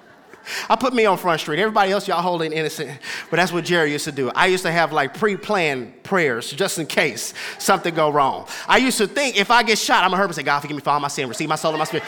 [0.69, 1.59] I put me on Front Street.
[1.59, 2.99] Everybody else, y'all holding innocent.
[3.31, 4.31] But that's what Jerry used to do.
[4.35, 8.47] I used to have like pre-planned prayers just in case something go wrong.
[8.69, 10.91] I used to think if I get shot, I'm gonna say, God, forgive me for
[10.91, 12.05] all my sin, receive my soul and my spirit.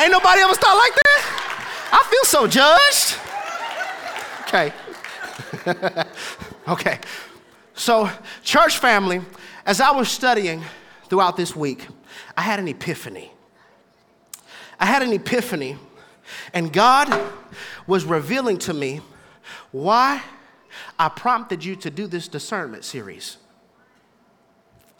[0.00, 1.32] Ain't nobody ever thought like that?
[1.92, 3.18] I feel so judged.
[4.48, 4.72] Okay.
[6.68, 6.98] okay.
[7.74, 8.10] So,
[8.42, 9.20] church family,
[9.64, 10.62] as I was studying
[11.08, 11.86] throughout this week,
[12.36, 13.32] I had an epiphany.
[14.78, 15.76] I had an epiphany,
[16.52, 17.32] and God
[17.86, 19.00] was revealing to me
[19.70, 20.22] why
[20.98, 23.36] I prompted you to do this discernment series.
[24.88, 24.94] I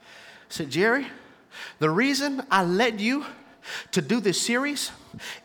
[0.49, 1.07] said, Jerry,
[1.79, 3.25] the reason I led you
[3.93, 4.91] to do this series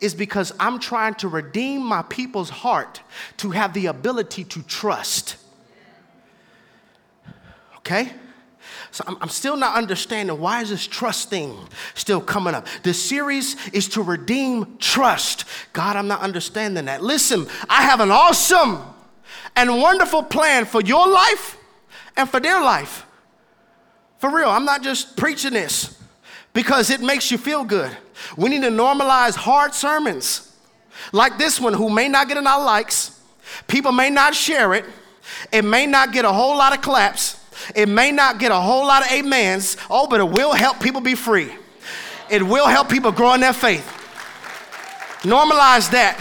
[0.02, 3.02] is because I'm trying to redeem my people's heart
[3.38, 5.38] to have the ability to trust.
[7.78, 8.12] Okay?
[8.98, 11.56] So I'm, I'm, still not understanding why is this trust thing
[11.94, 12.66] still coming up.
[12.82, 15.46] This series is to redeem trust.
[15.72, 17.04] God, I'm not understanding that.
[17.04, 18.82] Listen, I have an awesome
[19.56, 21.60] and wonderful plan for your life
[22.16, 23.06] and for their life.
[24.18, 25.96] For real, I'm not just preaching this
[26.54, 27.96] because it makes you feel good.
[28.36, 30.56] We need to normalize hard sermons
[31.12, 33.22] like this one, who may not get enough likes,
[33.68, 34.86] people may not share it,
[35.52, 37.37] it may not get a whole lot of claps,
[37.76, 39.78] it may not get a whole lot of amens.
[39.90, 41.52] Oh, but it will help people be free.
[42.30, 43.86] It will help people grow in their faith.
[45.22, 46.18] Normalize that.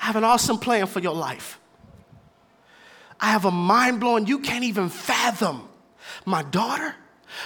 [0.00, 1.58] I have an awesome plan for your life.
[3.20, 5.68] I have a mind blowing, you can't even fathom.
[6.24, 6.94] My daughter,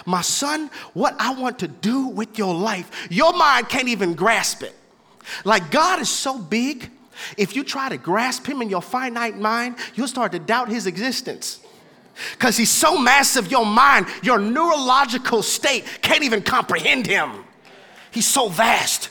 [0.06, 3.08] my son, what I want to do with your life.
[3.10, 4.74] Your mind can't even grasp it.
[5.44, 6.90] Like God is so big,
[7.36, 10.86] if you try to grasp him in your finite mind, you'll start to doubt his
[10.86, 11.60] existence.
[12.32, 17.44] Because he's so massive, your mind, your neurological state can't even comprehend him.
[18.10, 19.10] He's so vast.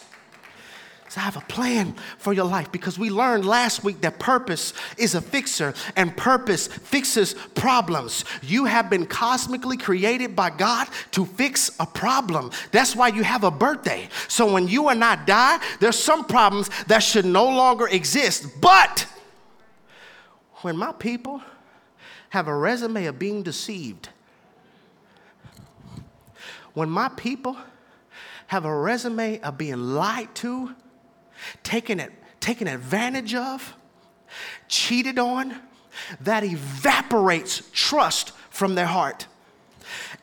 [1.18, 5.16] I have a plan for your life because we learned last week that purpose is
[5.16, 8.26] a fixer and purpose fixes problems.
[8.42, 12.52] You have been cosmically created by God to fix a problem.
[12.72, 14.10] That's why you have a birthday.
[14.28, 18.60] So when you and I die, there's some problems that should no longer exist.
[18.60, 19.06] But
[20.62, 21.42] when my people
[22.30, 24.10] have a resume of being deceived,
[26.74, 27.58] when my people
[28.48, 30.74] have a resume of being lied to,
[31.64, 33.76] taken, it, taken advantage of,
[34.68, 35.56] cheated on,
[36.22, 39.28] that evaporates trust from their heart.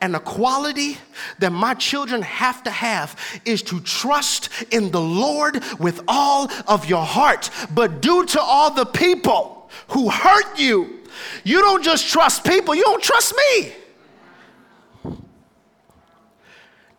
[0.01, 0.97] And the quality
[1.39, 6.89] that my children have to have is to trust in the Lord with all of
[6.89, 7.49] your heart.
[7.73, 10.99] But due to all the people who hurt you,
[11.43, 13.73] you don't just trust people, you don't trust me.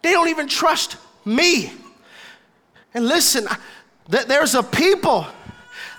[0.03, 1.73] They don't even trust me.
[2.95, 3.47] And listen,
[4.09, 5.27] there's a people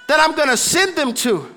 [0.08, 1.54] that I'm gonna send them to.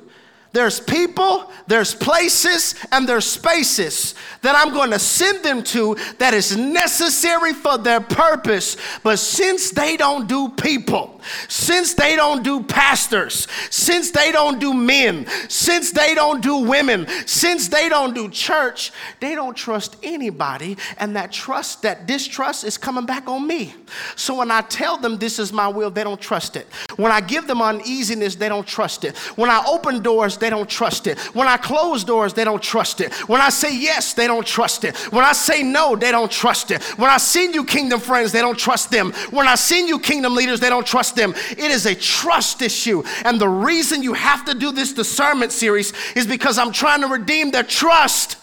[0.52, 6.32] There's people, there's places, and there's spaces that I'm going to send them to that
[6.32, 8.76] is necessary for their purpose.
[9.02, 14.72] But since they don't do people, since they don't do pastors, since they don't do
[14.72, 20.76] men, since they don't do women, since they don't do church, they don't trust anybody.
[20.98, 23.74] And that trust, that distrust is coming back on me.
[24.14, 26.66] So when I tell them this is my will, they don't trust it.
[26.96, 29.16] When I give them uneasiness, they don't trust it.
[29.36, 31.18] When I open doors, they don't trust it.
[31.34, 33.12] When I close doors, they don't trust it.
[33.28, 34.96] When I say yes, they don't trust it.
[35.12, 36.82] When I say no, they don't trust it.
[36.98, 39.12] When I send you kingdom friends, they don't trust them.
[39.30, 41.34] When I send you kingdom leaders, they don't trust them.
[41.50, 43.02] It is a trust issue.
[43.24, 47.08] And the reason you have to do this discernment series is because I'm trying to
[47.08, 48.36] redeem their trust.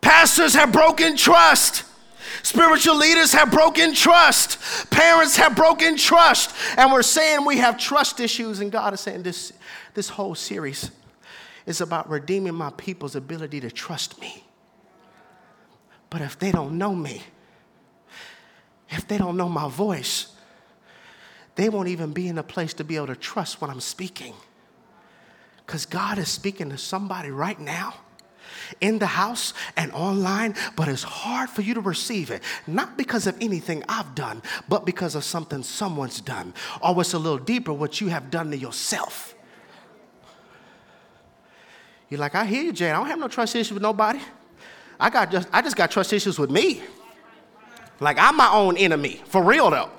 [0.00, 1.84] Pastors have broken trust.
[2.42, 4.90] Spiritual leaders have broken trust.
[4.90, 6.54] Parents have broken trust.
[6.76, 9.52] And we're saying we have trust issues, and God is saying this,
[9.94, 10.90] this whole series
[11.66, 14.44] is about redeeming my people's ability to trust me.
[16.08, 17.22] But if they don't know me,
[18.88, 20.34] if they don't know my voice,
[21.54, 24.34] they won't even be in a place to be able to trust what I'm speaking.
[25.64, 27.94] Because God is speaking to somebody right now
[28.80, 32.42] in the house and online, but it's hard for you to receive it.
[32.66, 36.54] Not because of anything I've done, but because of something someone's done.
[36.82, 39.34] Or what's a little deeper, what you have done to yourself.
[42.08, 42.90] You're like, I hear you, Jay.
[42.90, 44.20] I don't have no trust issues with nobody.
[44.98, 46.82] I got just I just got trust issues with me.
[48.00, 49.22] Like I'm my own enemy.
[49.26, 49.90] For real though.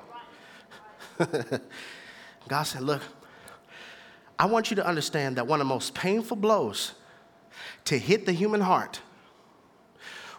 [2.47, 3.01] God said, look,
[4.37, 6.93] I want you to understand that one of the most painful blows
[7.85, 9.01] to hit the human heart,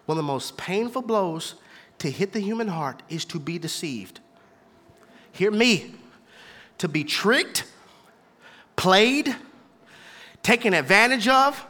[0.06, 1.54] one of the most painful blows
[1.98, 4.20] to hit the human heart is to be deceived.
[5.32, 5.94] Hear me.
[6.78, 7.64] To be tricked,
[8.74, 9.36] played,
[10.42, 11.64] taken advantage of,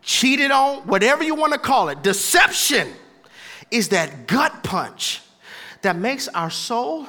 [0.00, 2.02] cheated on, whatever you want to call it.
[2.02, 2.88] Deception
[3.70, 5.20] is that gut punch
[5.82, 7.06] that makes our soul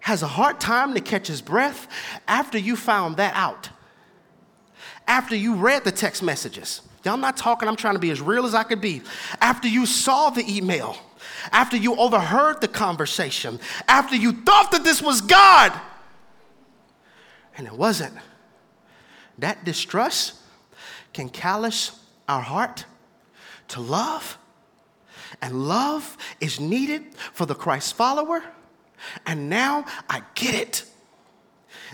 [0.00, 1.88] has a hard time to catch his breath
[2.28, 3.68] after you found that out
[5.12, 6.80] after you read the text messages.
[7.04, 9.02] Y'all, I'm not talking, I'm trying to be as real as I could be.
[9.42, 10.96] After you saw the email,
[11.50, 15.78] after you overheard the conversation, after you thought that this was God,
[17.58, 18.14] and it wasn't.
[19.36, 20.36] That distrust
[21.12, 22.86] can callous our heart
[23.68, 24.38] to love
[25.40, 28.42] And love is needed for the Christ follower.
[29.26, 30.84] And now I get it.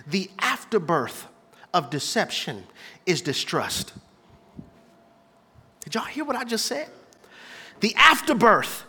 [0.07, 1.27] The afterbirth
[1.73, 2.65] of deception
[3.09, 3.95] is distrust.
[5.81, 6.91] Did y'all hear what I just said?
[7.81, 8.85] The afterbirth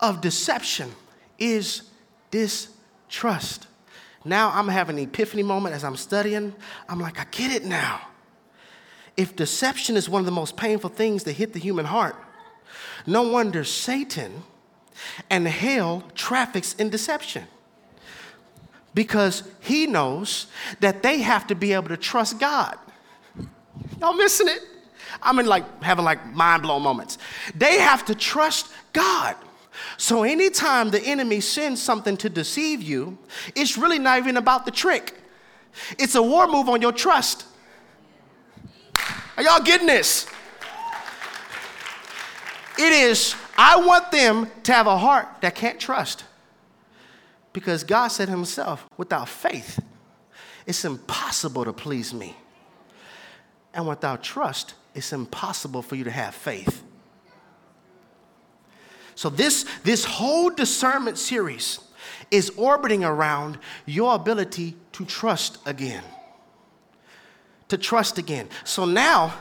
[0.00, 0.92] of deception
[1.38, 1.82] is
[2.30, 3.66] distrust.
[4.22, 6.54] Now I'm having an epiphany moment as I'm studying.
[6.90, 8.02] I'm like, I get it now.
[9.16, 12.16] If deception is one of the most painful things that hit the human heart,
[13.06, 14.42] no wonder Satan
[15.30, 17.44] and hell traffics in deception.
[18.98, 20.48] Because he knows
[20.80, 22.76] that they have to be able to trust God.
[24.00, 24.60] Y'all missing it?
[25.22, 27.16] I'm in like having like mind blown moments.
[27.54, 29.36] They have to trust God.
[29.98, 33.16] So anytime the enemy sends something to deceive you,
[33.54, 35.14] it's really not even about the trick.
[35.96, 37.46] It's a war move on your trust.
[39.36, 40.26] Are y'all getting this?
[42.76, 46.24] It is, I want them to have a heart that can't trust.
[47.58, 49.80] Because God said Himself, without faith,
[50.64, 52.36] it's impossible to please me.
[53.74, 56.84] And without trust, it's impossible for you to have faith.
[59.16, 61.80] So, this, this whole discernment series
[62.30, 66.04] is orbiting around your ability to trust again.
[67.70, 68.50] To trust again.
[68.62, 69.34] So now,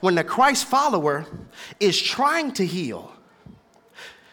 [0.00, 1.26] when the Christ follower
[1.78, 3.12] is trying to heal,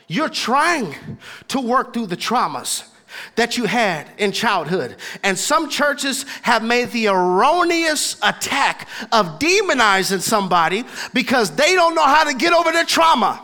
[0.08, 2.90] you're trying to work through the traumas
[3.36, 4.98] that you had in childhood.
[5.24, 10.84] And some churches have made the erroneous attack of demonizing somebody
[11.14, 13.42] because they don't know how to get over their trauma.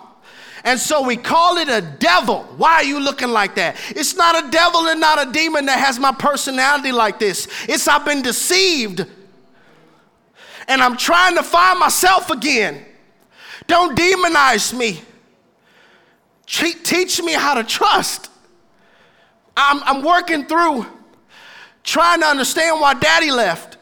[0.63, 2.43] And so we call it a devil.
[2.57, 3.77] Why are you looking like that?
[3.89, 7.47] It's not a devil and not a demon that has my personality like this.
[7.67, 9.05] It's I've been deceived
[10.69, 12.85] and I'm trying to find myself again.
[13.67, 15.01] Don't demonize me.
[16.45, 18.28] Teach me how to trust.
[19.59, 20.85] I'm, I'm working through
[21.83, 23.77] trying to understand why daddy left.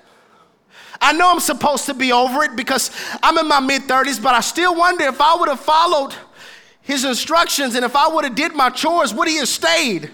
[0.99, 2.89] I know I'm supposed to be over it because
[3.21, 6.15] I'm in my mid 30s, but I still wonder if I would have followed
[6.82, 10.11] his instructions and if I would have did my chores, would he have stayed?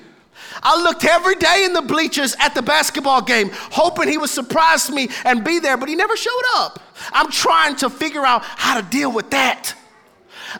[0.61, 4.89] I looked every day in the bleachers at the basketball game, hoping he would surprise
[4.89, 6.79] me and be there, but he never showed up.
[7.11, 9.75] I'm trying to figure out how to deal with that.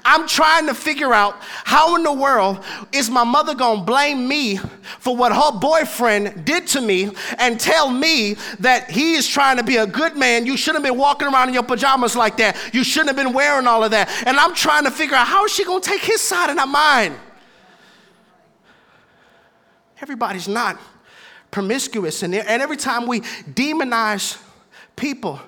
[0.04, 4.58] I'm trying to figure out how in the world is my mother gonna blame me
[5.00, 9.64] for what her boyfriend did to me and tell me that he is trying to
[9.64, 10.46] be a good man.
[10.46, 12.58] You shouldn't have been walking around in your pajamas like that.
[12.74, 14.10] You shouldn't have been wearing all of that.
[14.26, 16.70] And I'm trying to figure out how is she gonna take his side and not
[16.70, 17.16] mine?
[20.02, 20.80] Everybody's not
[21.52, 22.24] promiscuous.
[22.24, 24.42] And, and every time we demonize
[24.96, 25.40] people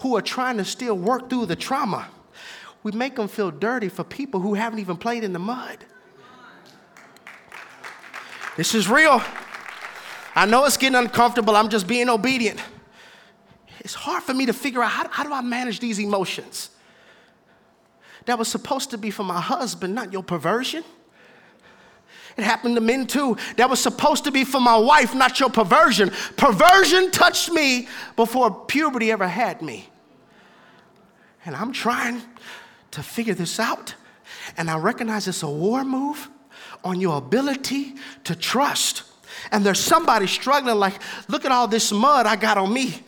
[0.00, 2.08] who are trying to still work through the trauma,
[2.84, 5.78] we make them feel dirty for people who haven't even played in the mud.
[8.56, 9.20] This is real.
[10.36, 11.56] I know it's getting uncomfortable.
[11.56, 12.60] I'm just being obedient.
[13.80, 16.70] It's hard for me to figure out how, how do I manage these emotions?
[18.26, 20.84] That was supposed to be for my husband, not your perversion.
[22.36, 23.36] It happened to men too.
[23.56, 26.10] That was supposed to be for my wife, not your perversion.
[26.36, 29.88] Perversion touched me before puberty ever had me.
[31.46, 32.22] And I'm trying
[32.94, 33.94] to figure this out.
[34.56, 36.28] And I recognize it's a war move
[36.82, 39.02] on your ability to trust.
[39.52, 43.02] And there's somebody struggling, like, look at all this mud I got on me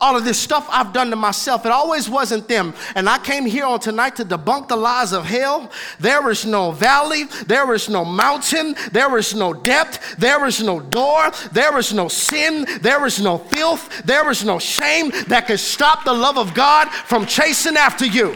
[0.00, 1.66] all of this stuff I've done to myself.
[1.66, 2.74] It always wasn't them.
[2.94, 5.70] And I came here on tonight to debunk the lies of hell.
[5.98, 10.80] There is no valley, there is no mountain, there is no depth, there is no
[10.80, 15.58] door, there is no sin, there is no filth, there is no shame that can
[15.58, 18.34] stop the love of God from chasing after you.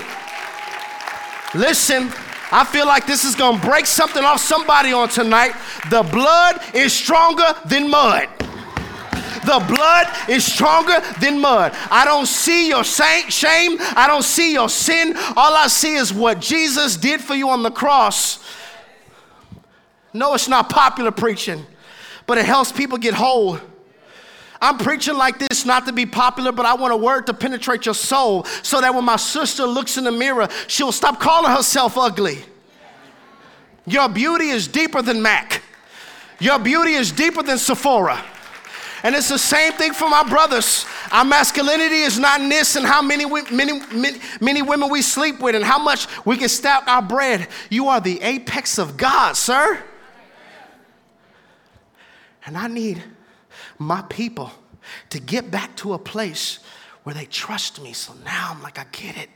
[1.54, 2.12] Listen,
[2.50, 5.54] I feel like this is gonna break something off somebody on tonight.
[5.90, 8.28] The blood is stronger than mud.
[9.44, 11.76] The blood is stronger than mud.
[11.90, 13.76] I don't see your shame.
[13.80, 15.14] I don't see your sin.
[15.36, 18.42] All I see is what Jesus did for you on the cross.
[20.12, 21.66] No, it's not popular preaching,
[22.26, 23.58] but it helps people get whole.
[24.64, 27.84] I'm preaching like this not to be popular, but I want a word to penetrate
[27.84, 31.98] your soul so that when my sister looks in the mirror, she'll stop calling herself
[31.98, 32.38] ugly.
[33.86, 35.60] Your beauty is deeper than Mac.
[36.40, 38.24] Your beauty is deeper than Sephora.
[39.02, 40.86] And it's the same thing for my brothers.
[41.12, 45.40] Our masculinity is not in this and how many, many, many, many women we sleep
[45.40, 47.48] with and how much we can stack our bread.
[47.68, 49.82] You are the apex of God, sir.
[52.46, 53.02] And I need
[53.78, 54.50] my people
[55.10, 56.58] to get back to a place
[57.04, 57.92] where they trust me.
[57.92, 59.30] So now I'm like, I get it.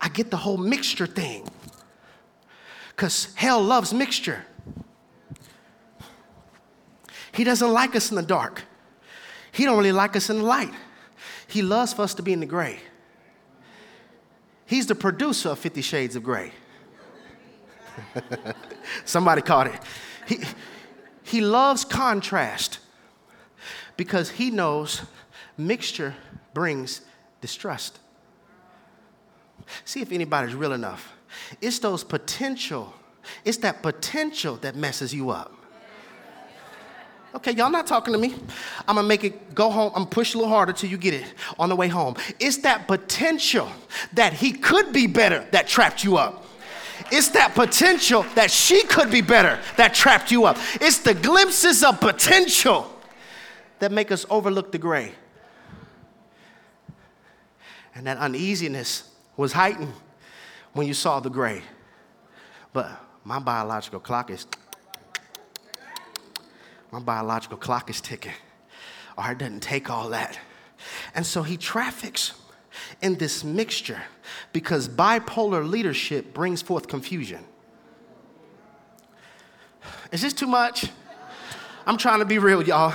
[0.00, 1.48] I get the whole mixture thing.
[2.90, 4.44] Because hell loves mixture.
[7.32, 8.62] He doesn't like us in the dark.
[9.50, 10.72] He don't really like us in the light.
[11.46, 12.78] He loves for us to be in the gray.
[14.66, 16.52] He's the producer of 50 Shades of Gray.
[19.04, 19.80] Somebody caught it.
[20.26, 20.40] He,
[21.22, 22.78] he loves contrast
[23.96, 25.02] because he knows
[25.56, 26.14] mixture
[26.52, 27.02] brings
[27.40, 27.98] distrust.
[29.84, 31.12] See if anybody's real enough.
[31.60, 32.92] It's those potential,
[33.44, 35.52] it's that potential that messes you up.
[37.34, 38.34] Okay, y'all not talking to me.
[38.86, 39.90] I'm gonna make it go home.
[39.96, 42.14] I'm push a little harder till you get it on the way home.
[42.38, 43.68] It's that potential
[44.12, 46.44] that he could be better that trapped you up.
[47.10, 50.58] It's that potential that she could be better that trapped you up.
[50.74, 52.93] It's the glimpses of potential
[53.78, 55.12] that make us overlook the gray.
[57.94, 59.92] And that uneasiness was heightened
[60.72, 61.62] when you saw the gray.
[62.72, 62.90] But
[63.24, 64.46] my biological clock is
[66.90, 68.32] my biological clock is ticking.
[69.18, 70.38] Or it doesn't take all that.
[71.14, 72.34] And so he traffics
[73.02, 74.02] in this mixture
[74.52, 77.44] because bipolar leadership brings forth confusion.
[80.12, 80.88] Is this too much?
[81.86, 82.94] I'm trying to be real, y'all.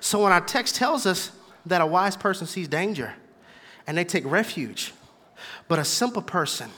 [0.00, 1.30] So when our text tells us
[1.66, 3.14] that a wise person sees danger
[3.86, 4.92] and they take refuge,
[5.66, 6.70] but a simple person,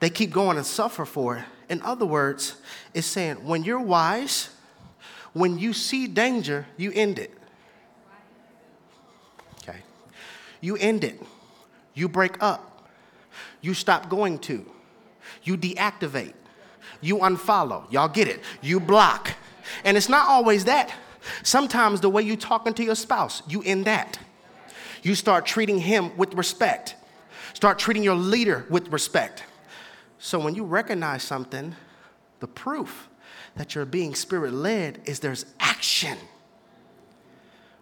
[0.00, 1.44] they keep going and suffer for it.
[1.68, 2.56] In other words,
[2.94, 4.50] it's saying when you're wise,
[5.32, 7.32] when you see danger, you end it.
[9.62, 9.78] Okay.
[10.60, 11.20] You end it.
[11.94, 12.88] You break up.
[13.60, 14.64] You stop going to.
[15.44, 16.34] You deactivate.
[17.00, 17.90] You unfollow.
[17.92, 18.40] Y'all get it.
[18.62, 19.32] You block.
[19.84, 20.92] And it's not always that.
[21.42, 24.18] Sometimes the way you're talking to your spouse, you end that.
[25.02, 26.96] You start treating him with respect.
[27.54, 29.44] Start treating your leader with respect.
[30.18, 31.74] So when you recognize something,
[32.40, 33.08] the proof
[33.56, 36.18] that you're being spirit led is there's action.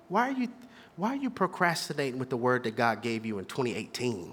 [0.09, 0.49] Why are you
[0.97, 4.33] why are you procrastinating with the word that God gave you in 2018?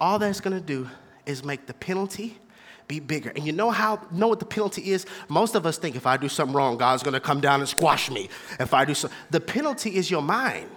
[0.00, 0.88] All that's going to do
[1.26, 2.38] is make the penalty
[2.86, 3.32] be bigger.
[3.34, 5.06] And you know how know what the penalty is?
[5.28, 7.68] Most of us think if I do something wrong, God's going to come down and
[7.68, 8.28] squash me.
[8.60, 10.70] If I do so, the penalty is your mind.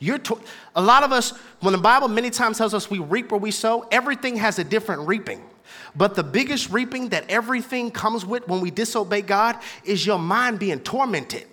[0.00, 0.40] You're to,
[0.76, 1.30] a lot of us,
[1.60, 4.64] when the Bible many times tells us we reap where we sow, everything has a
[4.64, 5.42] different reaping.
[5.96, 10.58] But the biggest reaping that everything comes with when we disobey God is your mind
[10.58, 11.46] being tormented.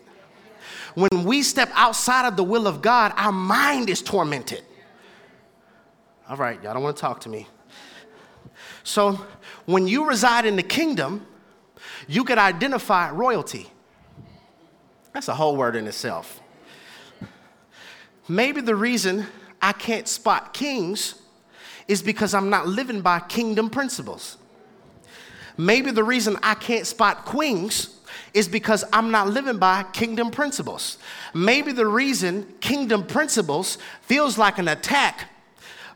[0.93, 4.63] When we step outside of the will of God, our mind is tormented.
[6.29, 7.47] All right, y'all don't want to talk to me.
[8.85, 9.19] So,
[9.65, 11.25] when you reside in the kingdom,
[12.07, 13.67] you could identify royalty.
[15.11, 16.39] That's a whole word in itself.
[18.27, 19.25] Maybe the reason
[19.59, 21.15] I can't spot kings
[21.87, 24.37] is because I'm not living by kingdom principles.
[25.57, 27.99] Maybe the reason I can't spot queens
[28.35, 30.99] is because I'm not living by kingdom principles.
[31.33, 35.31] Maybe the reason kingdom principles feels like an attack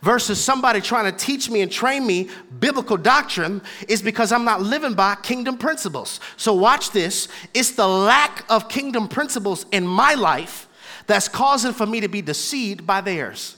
[0.01, 2.29] versus somebody trying to teach me and train me
[2.59, 6.19] biblical doctrine is because I'm not living by kingdom principles.
[6.37, 10.67] So, watch this it's the lack of kingdom principles in my life
[11.07, 13.57] that's causing for me to be deceived by theirs.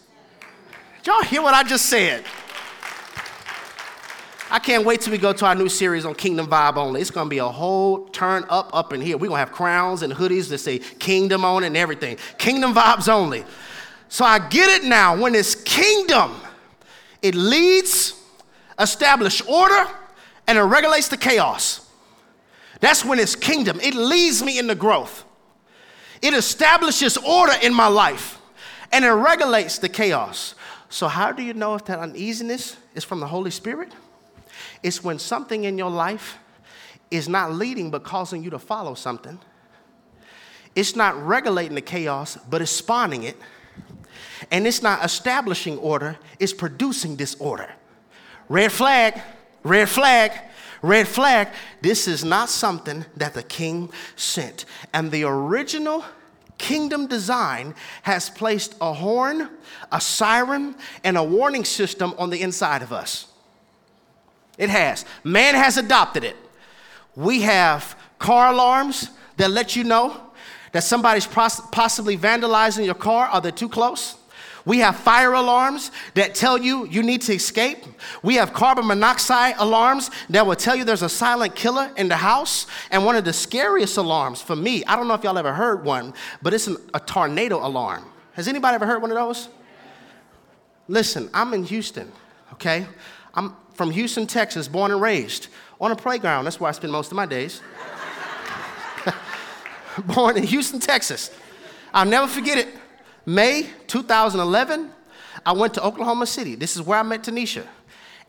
[1.03, 2.23] Did y'all hear what I just said?
[4.53, 6.99] I can't wait till we go to our new series on Kingdom Vibe only.
[6.99, 9.17] It's gonna be a whole turn up up in here.
[9.17, 12.17] We're gonna have crowns and hoodies that say Kingdom on it and everything.
[12.37, 13.45] Kingdom vibes only.
[14.11, 15.15] So I get it now.
[15.15, 16.35] When it's kingdom,
[17.21, 18.21] it leads,
[18.77, 19.87] establish order,
[20.47, 21.89] and it regulates the chaos.
[22.81, 23.79] That's when it's kingdom.
[23.79, 25.23] It leads me into growth.
[26.21, 28.41] It establishes order in my life
[28.91, 30.55] and it regulates the chaos.
[30.89, 33.93] So, how do you know if that uneasiness is from the Holy Spirit?
[34.83, 36.37] It's when something in your life
[37.11, 39.39] is not leading but causing you to follow something.
[40.75, 43.37] It's not regulating the chaos, but it's spawning it.
[44.49, 47.71] And it's not establishing order, it's producing disorder.
[48.49, 49.21] Red flag,
[49.63, 50.31] red flag,
[50.81, 51.49] red flag.
[51.81, 54.65] This is not something that the king sent.
[54.93, 56.03] And the original
[56.57, 59.49] kingdom design has placed a horn,
[59.91, 63.27] a siren, and a warning system on the inside of us.
[64.57, 65.05] It has.
[65.23, 66.35] Man has adopted it.
[67.15, 70.30] We have car alarms that let you know
[70.71, 73.27] that somebody's possibly vandalizing your car.
[73.27, 74.15] Are they too close?
[74.65, 77.79] We have fire alarms that tell you you need to escape.
[78.21, 82.15] We have carbon monoxide alarms that will tell you there's a silent killer in the
[82.15, 82.67] house.
[82.91, 85.83] And one of the scariest alarms for me, I don't know if y'all ever heard
[85.83, 88.05] one, but it's an, a tornado alarm.
[88.33, 89.49] Has anybody ever heard one of those?
[90.87, 92.11] Listen, I'm in Houston.
[92.53, 92.85] okay?
[93.33, 95.47] I'm from Houston, Texas, born and raised
[95.79, 96.45] on a playground.
[96.45, 97.61] That's where I spend most of my days.
[100.15, 101.31] born in Houston, Texas.
[101.93, 102.67] I'll never forget it.
[103.25, 104.89] May 2011,
[105.45, 106.55] I went to Oklahoma City.
[106.55, 107.65] This is where I met Tanisha.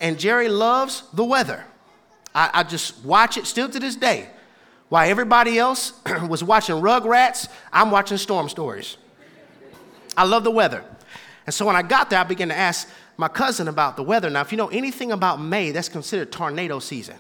[0.00, 1.64] And Jerry loves the weather.
[2.34, 4.28] I, I just watch it still to this day.
[4.88, 5.92] While everybody else
[6.28, 8.96] was watching Rugrats, I'm watching Storm Stories.
[10.16, 10.84] I love the weather.
[11.46, 14.28] And so when I got there, I began to ask my cousin about the weather.
[14.28, 17.16] Now, if you know anything about May, that's considered tornado season.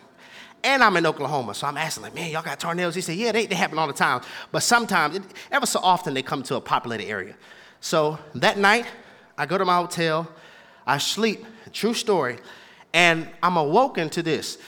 [0.64, 2.94] And I'm in Oklahoma, so I'm asking, like, man, y'all got tornadoes?
[2.94, 4.20] He said, yeah, they, they happen all the time.
[4.52, 7.34] But sometimes, it, ever so often, they come to a populated area.
[7.80, 8.86] So that night,
[9.36, 10.30] I go to my hotel,
[10.86, 12.38] I sleep, true story,
[12.94, 14.58] and I'm awoken to this.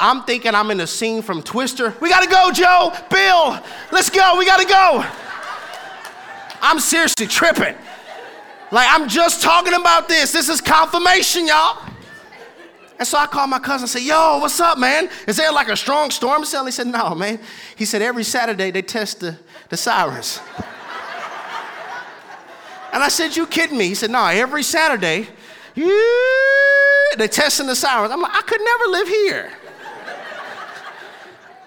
[0.00, 1.94] I'm thinking I'm in a scene from Twister.
[2.00, 3.60] We gotta go, Jo, Bill,
[3.90, 5.04] let's go, we gotta go.
[6.60, 7.74] I'm seriously tripping.
[8.70, 10.32] Like, I'm just talking about this.
[10.32, 11.93] This is confirmation, y'all.
[12.98, 15.08] And so I called my cousin and said, Yo, what's up, man?
[15.26, 16.64] Is there like a strong storm cell?
[16.64, 17.40] He said, No, man.
[17.76, 19.36] He said, Every Saturday they test the,
[19.68, 20.40] the sirens.
[22.92, 23.88] and I said, You kidding me?
[23.88, 25.26] He said, No, every Saturday,
[25.74, 28.12] they're testing the sirens.
[28.12, 29.50] I'm like, I could never live here.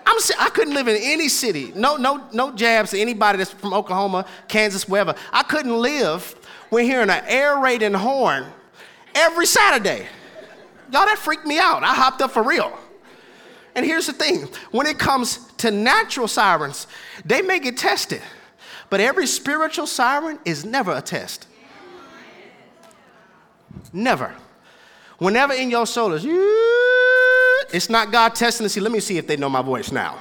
[0.05, 1.73] I'm, I couldn't live in any city.
[1.75, 5.13] No, no, no jabs to anybody that's from Oklahoma, Kansas, wherever.
[5.33, 6.33] I couldn't live
[6.69, 8.45] when hearing an air raiding horn
[9.13, 10.07] every Saturday.
[10.91, 11.83] Y'all, that freaked me out.
[11.83, 12.77] I hopped up for real.
[13.75, 16.87] And here's the thing when it comes to natural sirens,
[17.23, 18.21] they may get tested,
[18.89, 21.47] but every spiritual siren is never a test.
[23.93, 24.33] Never.
[25.19, 26.25] Whenever in your soul is,
[27.73, 30.19] it's not God testing to see, let me see if they know my voice now.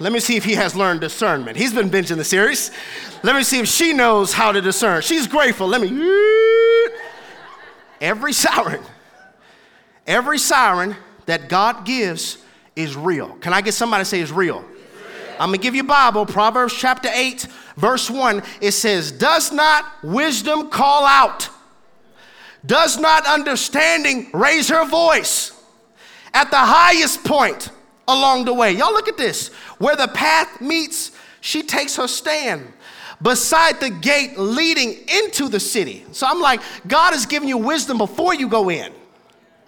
[0.00, 1.58] Let me see if he has learned discernment.
[1.58, 2.70] He's been binging the series.
[3.22, 5.02] Let me see if she knows how to discern.
[5.02, 5.68] She's grateful.
[5.68, 5.88] Let me.
[8.00, 8.82] Every siren,
[10.06, 10.96] every siren
[11.26, 12.38] that God gives
[12.74, 13.36] is real.
[13.36, 14.64] Can I get somebody to say it's real?
[15.38, 17.46] I'm gonna give you Bible, Proverbs chapter 8,
[17.76, 18.42] verse 1.
[18.60, 21.48] It says, Does not wisdom call out?
[22.64, 25.52] Does not understanding raise her voice?
[26.34, 27.70] At the highest point
[28.06, 28.72] along the way.
[28.72, 29.48] Y'all look at this.
[29.78, 32.72] Where the path meets, she takes her stand
[33.22, 36.04] beside the gate leading into the city.
[36.12, 38.92] So I'm like, God is giving you wisdom before you go in.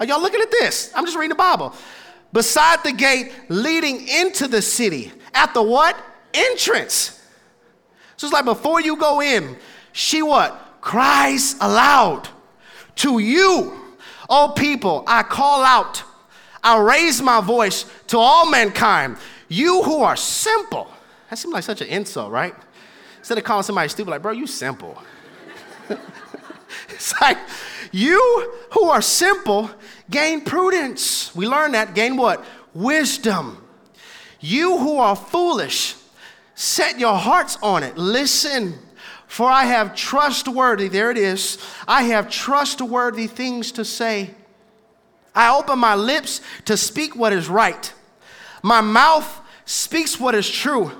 [0.00, 0.90] Are y'all looking at this?
[0.94, 1.74] I'm just reading the Bible.
[2.32, 5.12] Beside the gate leading into the city.
[5.34, 5.96] At the what?
[6.32, 7.20] Entrance.
[8.16, 9.56] So it's like before you go in,
[9.92, 10.80] she what?
[10.80, 12.28] Cries aloud
[12.96, 13.72] to you,
[14.28, 16.02] oh people, I call out.
[16.62, 19.16] I raise my voice to all mankind.
[19.48, 20.88] You who are simple.
[21.28, 22.54] That seems like such an insult, right?
[23.22, 25.00] Instead of calling somebody stupid, like, bro, you simple.
[26.88, 27.38] it's like,
[27.92, 29.70] you who are simple
[30.10, 31.32] gain prudence.
[31.32, 31.94] We learn that.
[31.94, 32.44] Gain what?
[32.74, 33.64] Wisdom.
[34.40, 35.94] You who are foolish,
[36.56, 37.96] set your hearts on it.
[37.96, 38.76] Listen,
[39.28, 44.34] for I have trustworthy, there it is, I have trustworthy things to say.
[45.32, 47.94] I open my lips to speak what is right.
[48.64, 50.90] My mouth speaks what is true.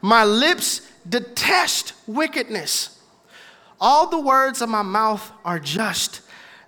[0.00, 2.98] My lips detest wickedness.
[3.80, 6.20] All the words of my mouth are just.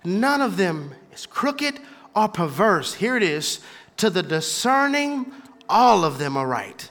[0.03, 1.79] None of them is crooked
[2.15, 2.93] or perverse.
[2.93, 3.59] Here it is.
[3.97, 5.31] To the discerning,
[5.69, 6.89] all of them are right.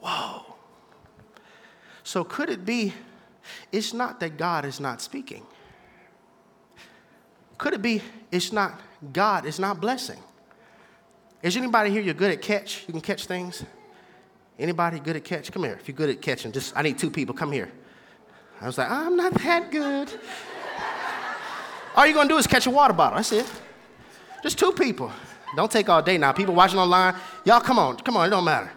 [0.00, 0.42] Whoa.
[2.02, 2.92] So could it be
[3.70, 5.46] it's not that God is not speaking?
[7.58, 8.80] Could it be it's not
[9.12, 10.18] God is not blessing?
[11.42, 12.84] Is anybody here you're good at catch?
[12.86, 13.64] You can catch things?
[14.58, 15.50] Anybody good at catch?
[15.50, 15.78] Come here.
[15.80, 17.34] If you're good at catching, just I need two people.
[17.34, 17.70] Come here.
[18.60, 20.12] I was like, ah, I'm not that good.
[21.96, 23.16] all you're gonna do is catch a water bottle.
[23.16, 23.50] That's it.
[24.42, 25.10] Just two people.
[25.56, 26.32] Don't take all day now.
[26.32, 28.70] People watching online, y'all come on, come on, it don't matter.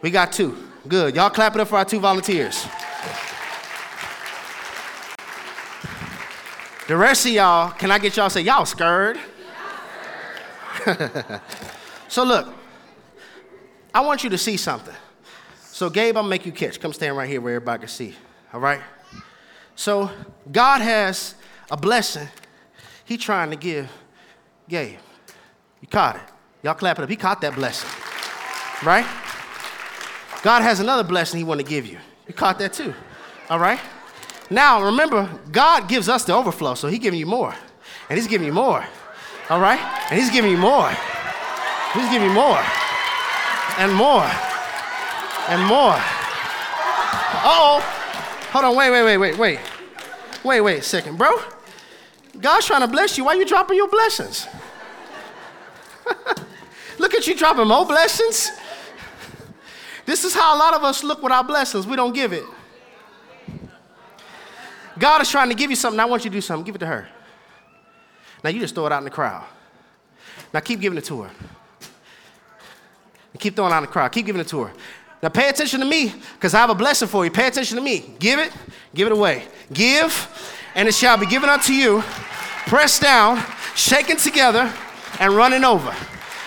[0.00, 0.56] We got two.
[0.86, 1.14] Good.
[1.14, 2.66] Y'all clap it up for our two volunteers.
[6.88, 9.18] The rest of y'all, can I get y'all say, y'all scared?
[12.08, 12.52] so look,
[13.94, 14.94] I want you to see something.
[15.72, 16.78] So, Gabe, I'm gonna make you catch.
[16.78, 18.14] Come stand right here where everybody can see.
[18.52, 18.80] All right?
[19.74, 20.10] So,
[20.52, 21.34] God has
[21.70, 22.28] a blessing
[23.06, 23.90] He trying to give
[24.68, 24.98] Gabe.
[25.80, 26.22] You caught it.
[26.62, 27.08] Y'all clap it up.
[27.08, 27.88] He caught that blessing.
[28.84, 29.06] Right?
[30.42, 31.96] God has another blessing He want to give you.
[32.28, 32.92] You caught that too.
[33.48, 33.80] All right?
[34.50, 37.54] Now, remember, God gives us the overflow, so He's giving you more.
[38.10, 38.84] And He's giving you more.
[39.48, 39.80] All right?
[40.10, 40.90] And He's giving you more.
[41.94, 42.62] He's giving you more.
[43.78, 44.30] And more
[45.48, 45.94] and more.
[47.44, 47.98] oh.
[48.52, 49.58] Hold on, wait, wait, wait, wait, wait.
[50.44, 51.40] wait, wait a second, bro.
[52.38, 53.24] God's trying to bless you.
[53.24, 54.46] Why are you dropping your blessings?
[56.98, 58.50] look at you dropping more blessings.
[60.04, 61.86] This is how a lot of us look with our blessings.
[61.86, 62.44] We don't give it.
[64.98, 66.00] God is trying to give you something.
[66.00, 66.64] I want you to do something.
[66.64, 67.08] Give it to her.
[68.44, 69.44] Now you just throw it out in the crowd.
[70.52, 71.30] Now keep giving it to her.
[73.38, 74.12] Keep throwing it out in the crowd.
[74.12, 74.72] Keep giving it to her.
[75.22, 77.30] Now pay attention to me, because I have a blessing for you.
[77.30, 78.14] Pay attention to me.
[78.18, 78.52] Give it,
[78.92, 79.44] give it away.
[79.72, 80.12] Give,
[80.74, 82.02] and it shall be given unto you,
[82.66, 83.40] pressed down,
[83.76, 84.72] shaken together,
[85.20, 85.94] and running over.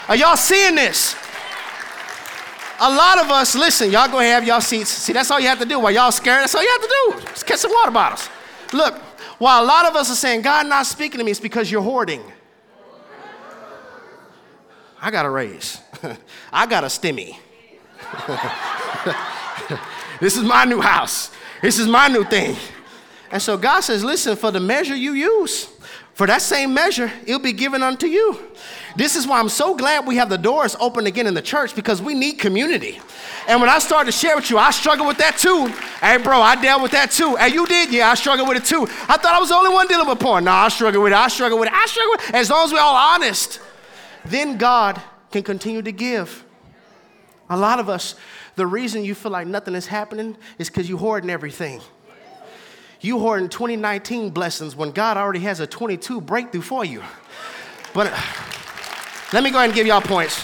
[0.10, 1.16] Are y'all seeing this?
[2.82, 4.90] A lot of us, listen, y'all go ahead have y'all seats.
[4.90, 5.80] See, that's all you have to do.
[5.80, 7.28] While y'all scared, that's all you have to do.
[7.30, 8.30] Just catch some water bottles.
[8.74, 8.96] Look,
[9.38, 11.82] while a lot of us are saying, God not speaking to me, it's because you're
[11.82, 12.22] hoarding.
[15.02, 15.80] I got a raise.
[16.52, 17.38] I got a stimmy.
[20.20, 21.32] this is my new house.
[21.62, 22.56] This is my new thing.
[23.32, 25.68] And so God says, listen, for the measure you use,
[26.14, 28.40] for that same measure, it'll be given unto you.
[28.96, 31.76] This is why I'm so glad we have the doors open again in the church
[31.76, 33.02] because we need community.
[33.50, 35.68] And when I started to share with you, I struggled with that too.
[36.00, 37.36] Hey, bro, I dealt with that too.
[37.38, 37.92] And you did?
[37.92, 38.84] Yeah, I struggled with it too.
[39.10, 40.46] I thought I was the only one dealing with porn.
[40.46, 41.18] No, I struggled with it.
[41.18, 41.76] I struggled with it.
[41.76, 42.36] I struggled with it.
[42.36, 43.60] As long as we're all honest,
[44.24, 45.02] then God
[45.32, 46.46] can continue to give.
[47.50, 48.16] A lot of us,
[48.56, 51.82] the reason you feel like nothing is happening is because you're hoarding everything.
[53.02, 57.04] You hoarding 2019 blessings when God already has a 22 breakthrough for you.
[57.94, 58.12] But
[59.32, 60.44] let me go ahead and give y'all points.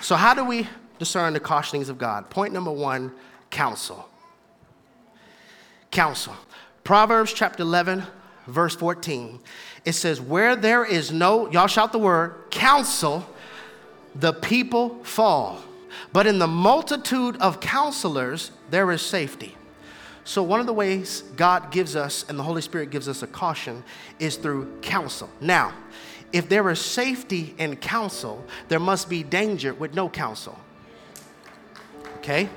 [0.00, 2.28] So, how do we discern the cautionings of God?
[2.30, 3.12] Point number one
[3.50, 4.08] counsel.
[5.90, 6.34] Counsel.
[6.84, 8.02] Proverbs chapter 11,
[8.46, 9.40] verse 14.
[9.84, 13.26] It says, Where there is no, y'all shout the word, counsel,
[14.14, 15.62] the people fall.
[16.12, 19.56] But in the multitude of counselors, there is safety.
[20.24, 23.26] So, one of the ways God gives us and the Holy Spirit gives us a
[23.26, 23.82] caution
[24.18, 25.30] is through counsel.
[25.40, 25.72] Now,
[26.32, 30.58] if there is safety in counsel, there must be danger with no counsel.
[32.18, 32.48] Okay?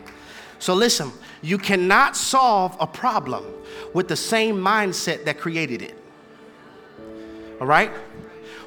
[0.60, 3.46] So, listen, you cannot solve a problem
[3.94, 5.98] with the same mindset that created it.
[7.60, 7.92] All right?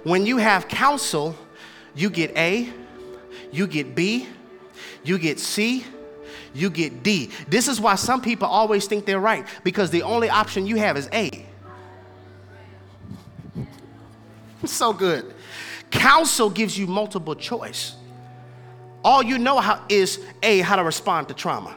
[0.03, 1.37] When you have counsel,
[1.97, 2.73] you get A,
[3.51, 4.29] you get B,
[5.03, 5.85] you get C,
[6.55, 7.31] you get D.
[7.49, 10.97] This is why some people always think they're right because the only option you have
[10.97, 11.47] is A.
[14.65, 15.35] so good.
[15.91, 17.95] Counsel gives you multiple choice.
[19.05, 21.77] All you know how is A, how to respond to trauma.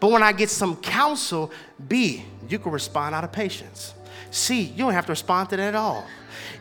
[0.00, 1.50] But when I get some counsel,
[1.88, 3.94] B, you can respond out of patience.
[4.30, 6.06] C, you don't have to respond to that at all.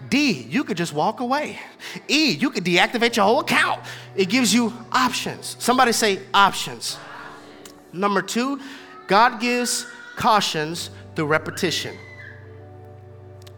[0.10, 1.60] D, you could just walk away.
[2.08, 3.82] E, you could deactivate your whole account.
[4.16, 5.56] It gives you options.
[5.60, 6.97] Somebody say options.
[7.91, 8.60] Number two,
[9.08, 9.86] God gives
[10.16, 11.97] cautions through repetition.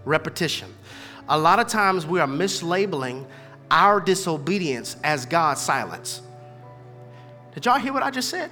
[0.03, 0.73] Repetition.
[1.29, 3.25] A lot of times we are mislabeling
[3.71, 6.21] our disobedience as God's silence.
[7.53, 8.51] Did y'all hear what I just said?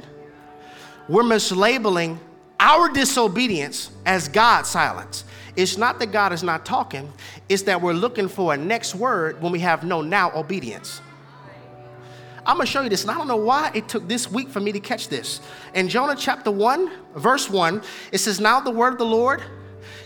[1.08, 2.18] We're mislabeling
[2.60, 5.26] our disobedience as God's silence.
[5.56, 7.12] It's not that God is not talking,
[7.47, 11.01] it's that we're looking for a next word when we have no now obedience.
[12.45, 14.60] I'm gonna show you this, and I don't know why it took this week for
[14.60, 15.39] me to catch this.
[15.76, 17.82] In Jonah chapter 1, verse 1,
[18.12, 19.41] it says, Now the word of the Lord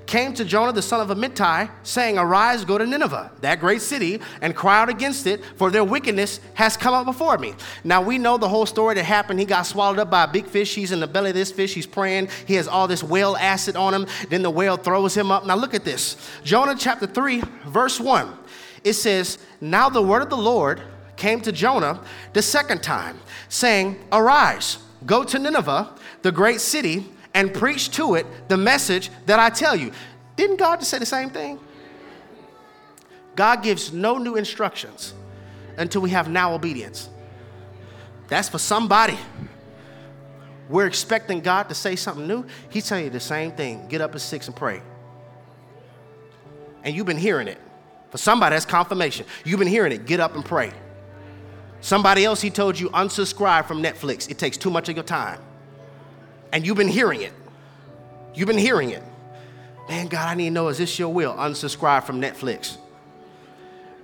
[0.08, 4.20] came to Jonah the son of Amittai, saying, Arise, go to Nineveh, that great city,
[4.42, 7.54] and cry out against it, for their wickedness has come up before me.
[7.84, 9.40] Now we know the whole story that happened.
[9.40, 10.74] He got swallowed up by a big fish.
[10.74, 11.74] He's in the belly of this fish.
[11.74, 12.30] He's praying.
[12.48, 14.08] He has all this whale acid on him.
[14.30, 15.46] Then the whale throws him up.
[15.46, 16.16] Now look at this.
[16.44, 18.34] Jonah chapter 3, verse 1.
[18.84, 20.82] It says, Now the word of the Lord
[21.18, 22.00] came to Jonah
[22.34, 28.26] the second time, saying, Arise, go to Nineveh, the great city and preach to it
[28.48, 29.92] the message that I tell you.
[30.36, 31.60] Didn't God just say the same thing?
[33.36, 35.14] God gives no new instructions
[35.78, 37.10] until we have now obedience.
[38.28, 39.18] That's for somebody.
[40.70, 42.46] We're expecting God to say something new.
[42.70, 43.88] He's telling you the same thing.
[43.88, 44.82] Get up at six and pray.
[46.84, 47.58] And you've been hearing it.
[48.12, 49.26] For somebody, that's confirmation.
[49.46, 50.06] You've been hearing it.
[50.06, 50.72] Get up and pray.
[51.82, 54.30] Somebody else, he told you, unsubscribe from Netflix.
[54.30, 55.40] It takes too much of your time
[56.52, 57.34] and you've been hearing it.
[58.34, 59.04] You've been hearing it.
[59.90, 61.34] Man, God, I need to know is this your will?
[61.34, 62.78] Unsubscribe from Netflix.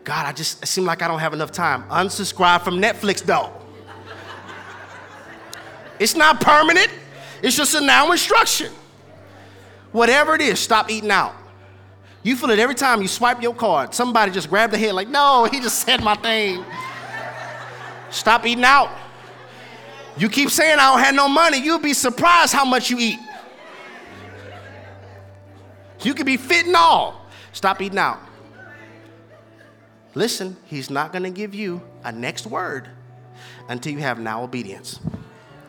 [0.04, 1.84] God, I just it seem like I don't have enough time.
[1.90, 3.52] Unsubscribe from Netflix, though.
[6.00, 6.90] it's not permanent,
[7.42, 8.72] it's just a now instruction.
[9.92, 11.36] Whatever it is, stop eating out.
[12.24, 13.94] You feel it every time you swipe your card.
[13.94, 16.64] Somebody just grab the head, like, no, he just said my thing.
[18.10, 18.90] Stop eating out.
[20.18, 23.20] You keep saying I don't have no money, you'll be surprised how much you eat.
[26.02, 27.26] You could be fit and all.
[27.54, 28.20] Stop eating out.
[30.16, 32.88] Listen, he's not going to give you a next word
[33.70, 35.00] until you have now obedience.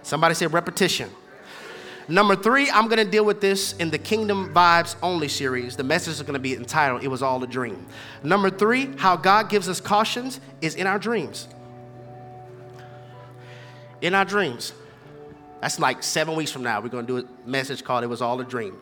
[0.02, 1.10] Somebody say repetition.
[2.06, 5.76] Number three, I'm going to deal with this in the Kingdom Vibes Only series.
[5.76, 7.86] The message is going to be entitled, It Was All a Dream.
[8.22, 11.48] Number three, how God gives us cautions is in our dreams.
[14.04, 14.74] In our dreams.
[15.62, 16.78] That's like seven weeks from now.
[16.78, 18.76] We're going to do a message called It Was All a Dream.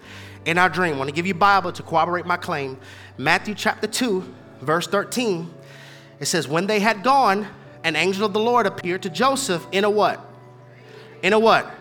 [0.46, 2.76] In our dream, I want to give you Bible to corroborate my claim.
[3.18, 4.24] Matthew chapter 2,
[4.62, 5.48] verse 13.
[6.18, 7.46] It says, When they had gone,
[7.84, 10.18] an angel of the Lord appeared to Joseph in a what?
[11.22, 11.72] In a what?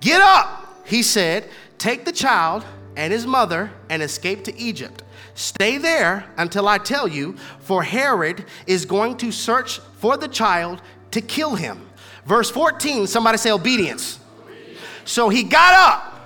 [0.00, 2.64] Get up, he said, take the child
[2.96, 5.02] and his mother and escape to Egypt.
[5.34, 10.80] Stay there until I tell you, for Herod is going to search for the child
[11.10, 11.89] to kill him.
[12.24, 14.18] Verse 14, somebody say obedience.
[15.04, 16.20] So he got up,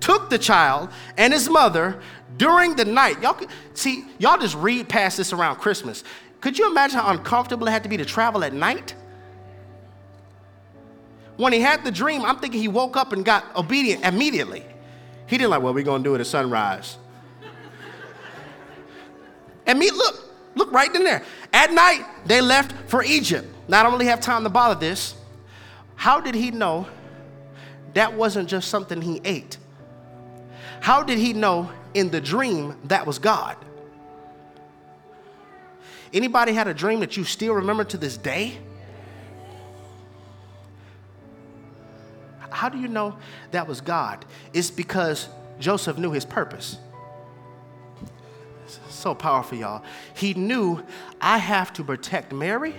[0.00, 2.00] took the child and his mother
[2.36, 3.20] during the night.
[3.22, 3.38] Y'all
[3.74, 6.04] see, y'all just read past this around Christmas.
[6.40, 8.94] Could you imagine how uncomfortable it had to be to travel at night?
[11.36, 14.64] When he had the dream, I'm thinking he woke up and got obedient immediately.
[15.26, 16.98] He didn't like, well, we're gonna do it at sunrise.
[19.66, 21.22] and me, look, look right in there.
[21.52, 23.48] At night, they left for Egypt.
[23.68, 25.14] Don't really have time to bother this.
[26.00, 26.86] How did he know
[27.92, 29.58] that wasn't just something he ate?
[30.80, 33.54] How did he know in the dream that was God?
[36.10, 38.56] Anybody had a dream that you still remember to this day?
[42.50, 43.18] How do you know
[43.50, 44.24] that was God?
[44.54, 45.28] It's because
[45.58, 46.78] Joseph knew his purpose.
[48.88, 49.84] So powerful, y'all.
[50.14, 50.82] He knew
[51.20, 52.74] I have to protect Mary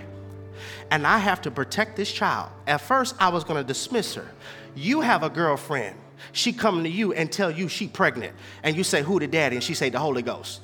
[0.90, 2.50] and I have to protect this child.
[2.66, 4.26] At first, I was to dismiss her.
[4.74, 5.96] You have a girlfriend.
[6.32, 8.34] She come to you and tell you she pregnant.
[8.62, 9.56] And you say, who the daddy?
[9.56, 10.60] And she say, the Holy Ghost.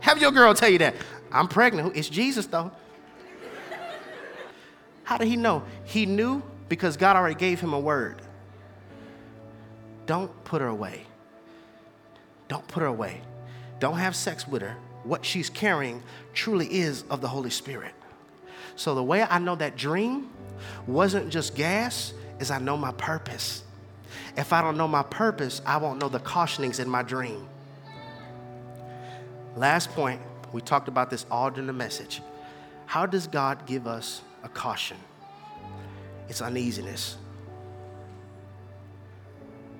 [0.00, 0.94] have your girl tell you that.
[1.32, 1.96] I'm pregnant.
[1.96, 2.70] It's Jesus, though.
[5.04, 5.62] How did he know?
[5.84, 8.20] He knew because God already gave him a word.
[10.06, 11.07] Don't put her away.
[12.48, 13.20] Don't put her away.
[13.78, 14.76] Don't have sex with her.
[15.04, 16.02] What she's carrying
[16.34, 17.94] truly is of the Holy Spirit.
[18.76, 20.30] So the way I know that dream
[20.86, 23.62] wasn't just gas, is I know my purpose.
[24.36, 27.48] If I don't know my purpose, I won't know the cautionings in my dream.
[29.56, 30.20] Last point
[30.52, 32.22] we talked about this all during the message.
[32.86, 34.96] How does God give us a caution?
[36.28, 37.16] It's uneasiness.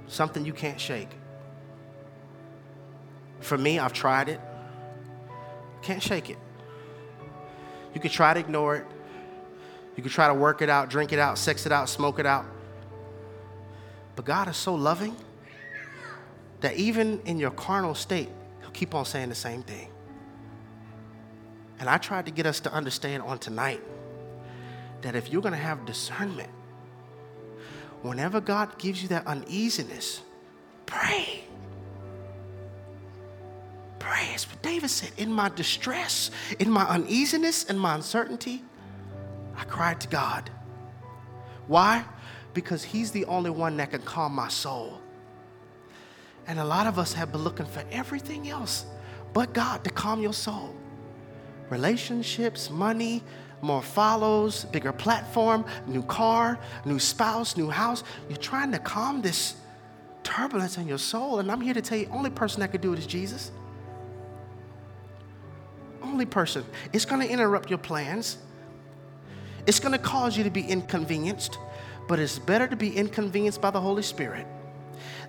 [0.08, 1.10] Something you can't shake.
[3.40, 4.40] For me, I've tried it.
[5.82, 6.38] Can't shake it.
[7.94, 8.86] You can try to ignore it.
[9.96, 12.26] You can try to work it out, drink it out, sex it out, smoke it
[12.26, 12.44] out.
[14.14, 15.16] But God is so loving
[16.60, 18.28] that even in your carnal state,
[18.60, 19.90] He'll keep on saying the same thing.
[21.80, 23.82] And I tried to get us to understand on tonight
[25.02, 26.50] that if you're going to have discernment,
[28.02, 30.22] whenever God gives you that uneasiness,
[30.86, 31.44] pray.
[33.98, 34.30] Pray.
[34.34, 38.62] As David said, in my distress, in my uneasiness, in my uncertainty,
[39.56, 40.50] I cried to God.
[41.66, 42.04] Why?
[42.54, 45.00] Because He's the only one that can calm my soul.
[46.46, 48.86] And a lot of us have been looking for everything else
[49.34, 50.74] but God to calm your soul
[51.70, 53.22] relationships, money,
[53.60, 58.04] more follows, bigger platform, new car, new spouse, new house.
[58.28, 59.56] You're trying to calm this
[60.22, 61.40] turbulence in your soul.
[61.40, 63.50] And I'm here to tell you, only person that could do it is Jesus.
[66.08, 66.64] Only person.
[66.94, 68.38] It's going to interrupt your plans.
[69.66, 71.58] It's going to cause you to be inconvenienced,
[72.08, 74.46] but it's better to be inconvenienced by the Holy Spirit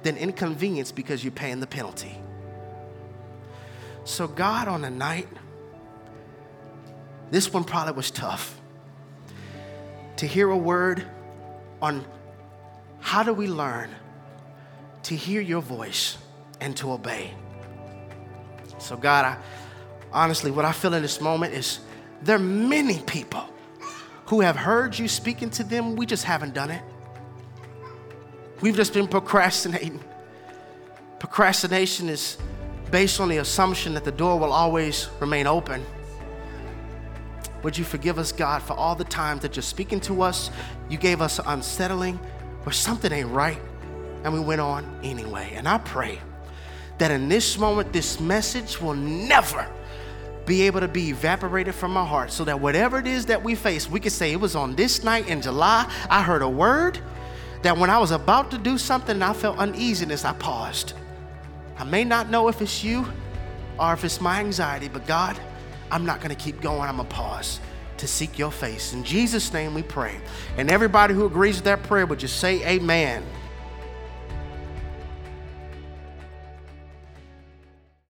[0.03, 2.17] than inconvenienced because you're paying the penalty.
[4.05, 5.27] So, God, on a night,
[7.29, 8.59] this one probably was tough.
[10.15, 11.05] To hear a word
[11.81, 12.05] on
[13.01, 13.89] how do we learn
[15.03, 16.17] to hear your voice
[16.61, 17.33] and to obey.
[18.77, 19.37] So, God, I,
[20.11, 21.79] honestly, what I feel in this moment is
[22.21, 23.43] there are many people
[24.25, 26.81] who have heard you speaking to them, we just haven't done it.
[28.61, 29.99] We've just been procrastinating.
[31.19, 32.37] Procrastination is
[32.91, 35.83] based on the assumption that the door will always remain open.
[37.63, 40.49] Would you forgive us, God, for all the times that you're speaking to us?
[40.89, 42.17] You gave us unsettling
[42.63, 43.59] where something ain't right,
[44.23, 45.53] and we went on anyway.
[45.55, 46.19] And I pray
[46.99, 49.67] that in this moment, this message will never
[50.49, 53.53] be able to be evaporated from our heart so that whatever it is that we
[53.53, 56.99] face, we can say, It was on this night in July, I heard a word
[57.61, 60.93] that when I was about to do something I felt uneasiness, I paused.
[61.77, 63.05] I may not know if it's you
[63.77, 65.39] or if it's my anxiety, but God,
[65.91, 66.81] I'm not going to keep going.
[66.81, 67.59] I'm going to pause
[67.97, 68.93] to seek your face.
[68.93, 70.19] In Jesus' name we pray.
[70.57, 73.23] And everybody who agrees with that prayer would just say, Amen.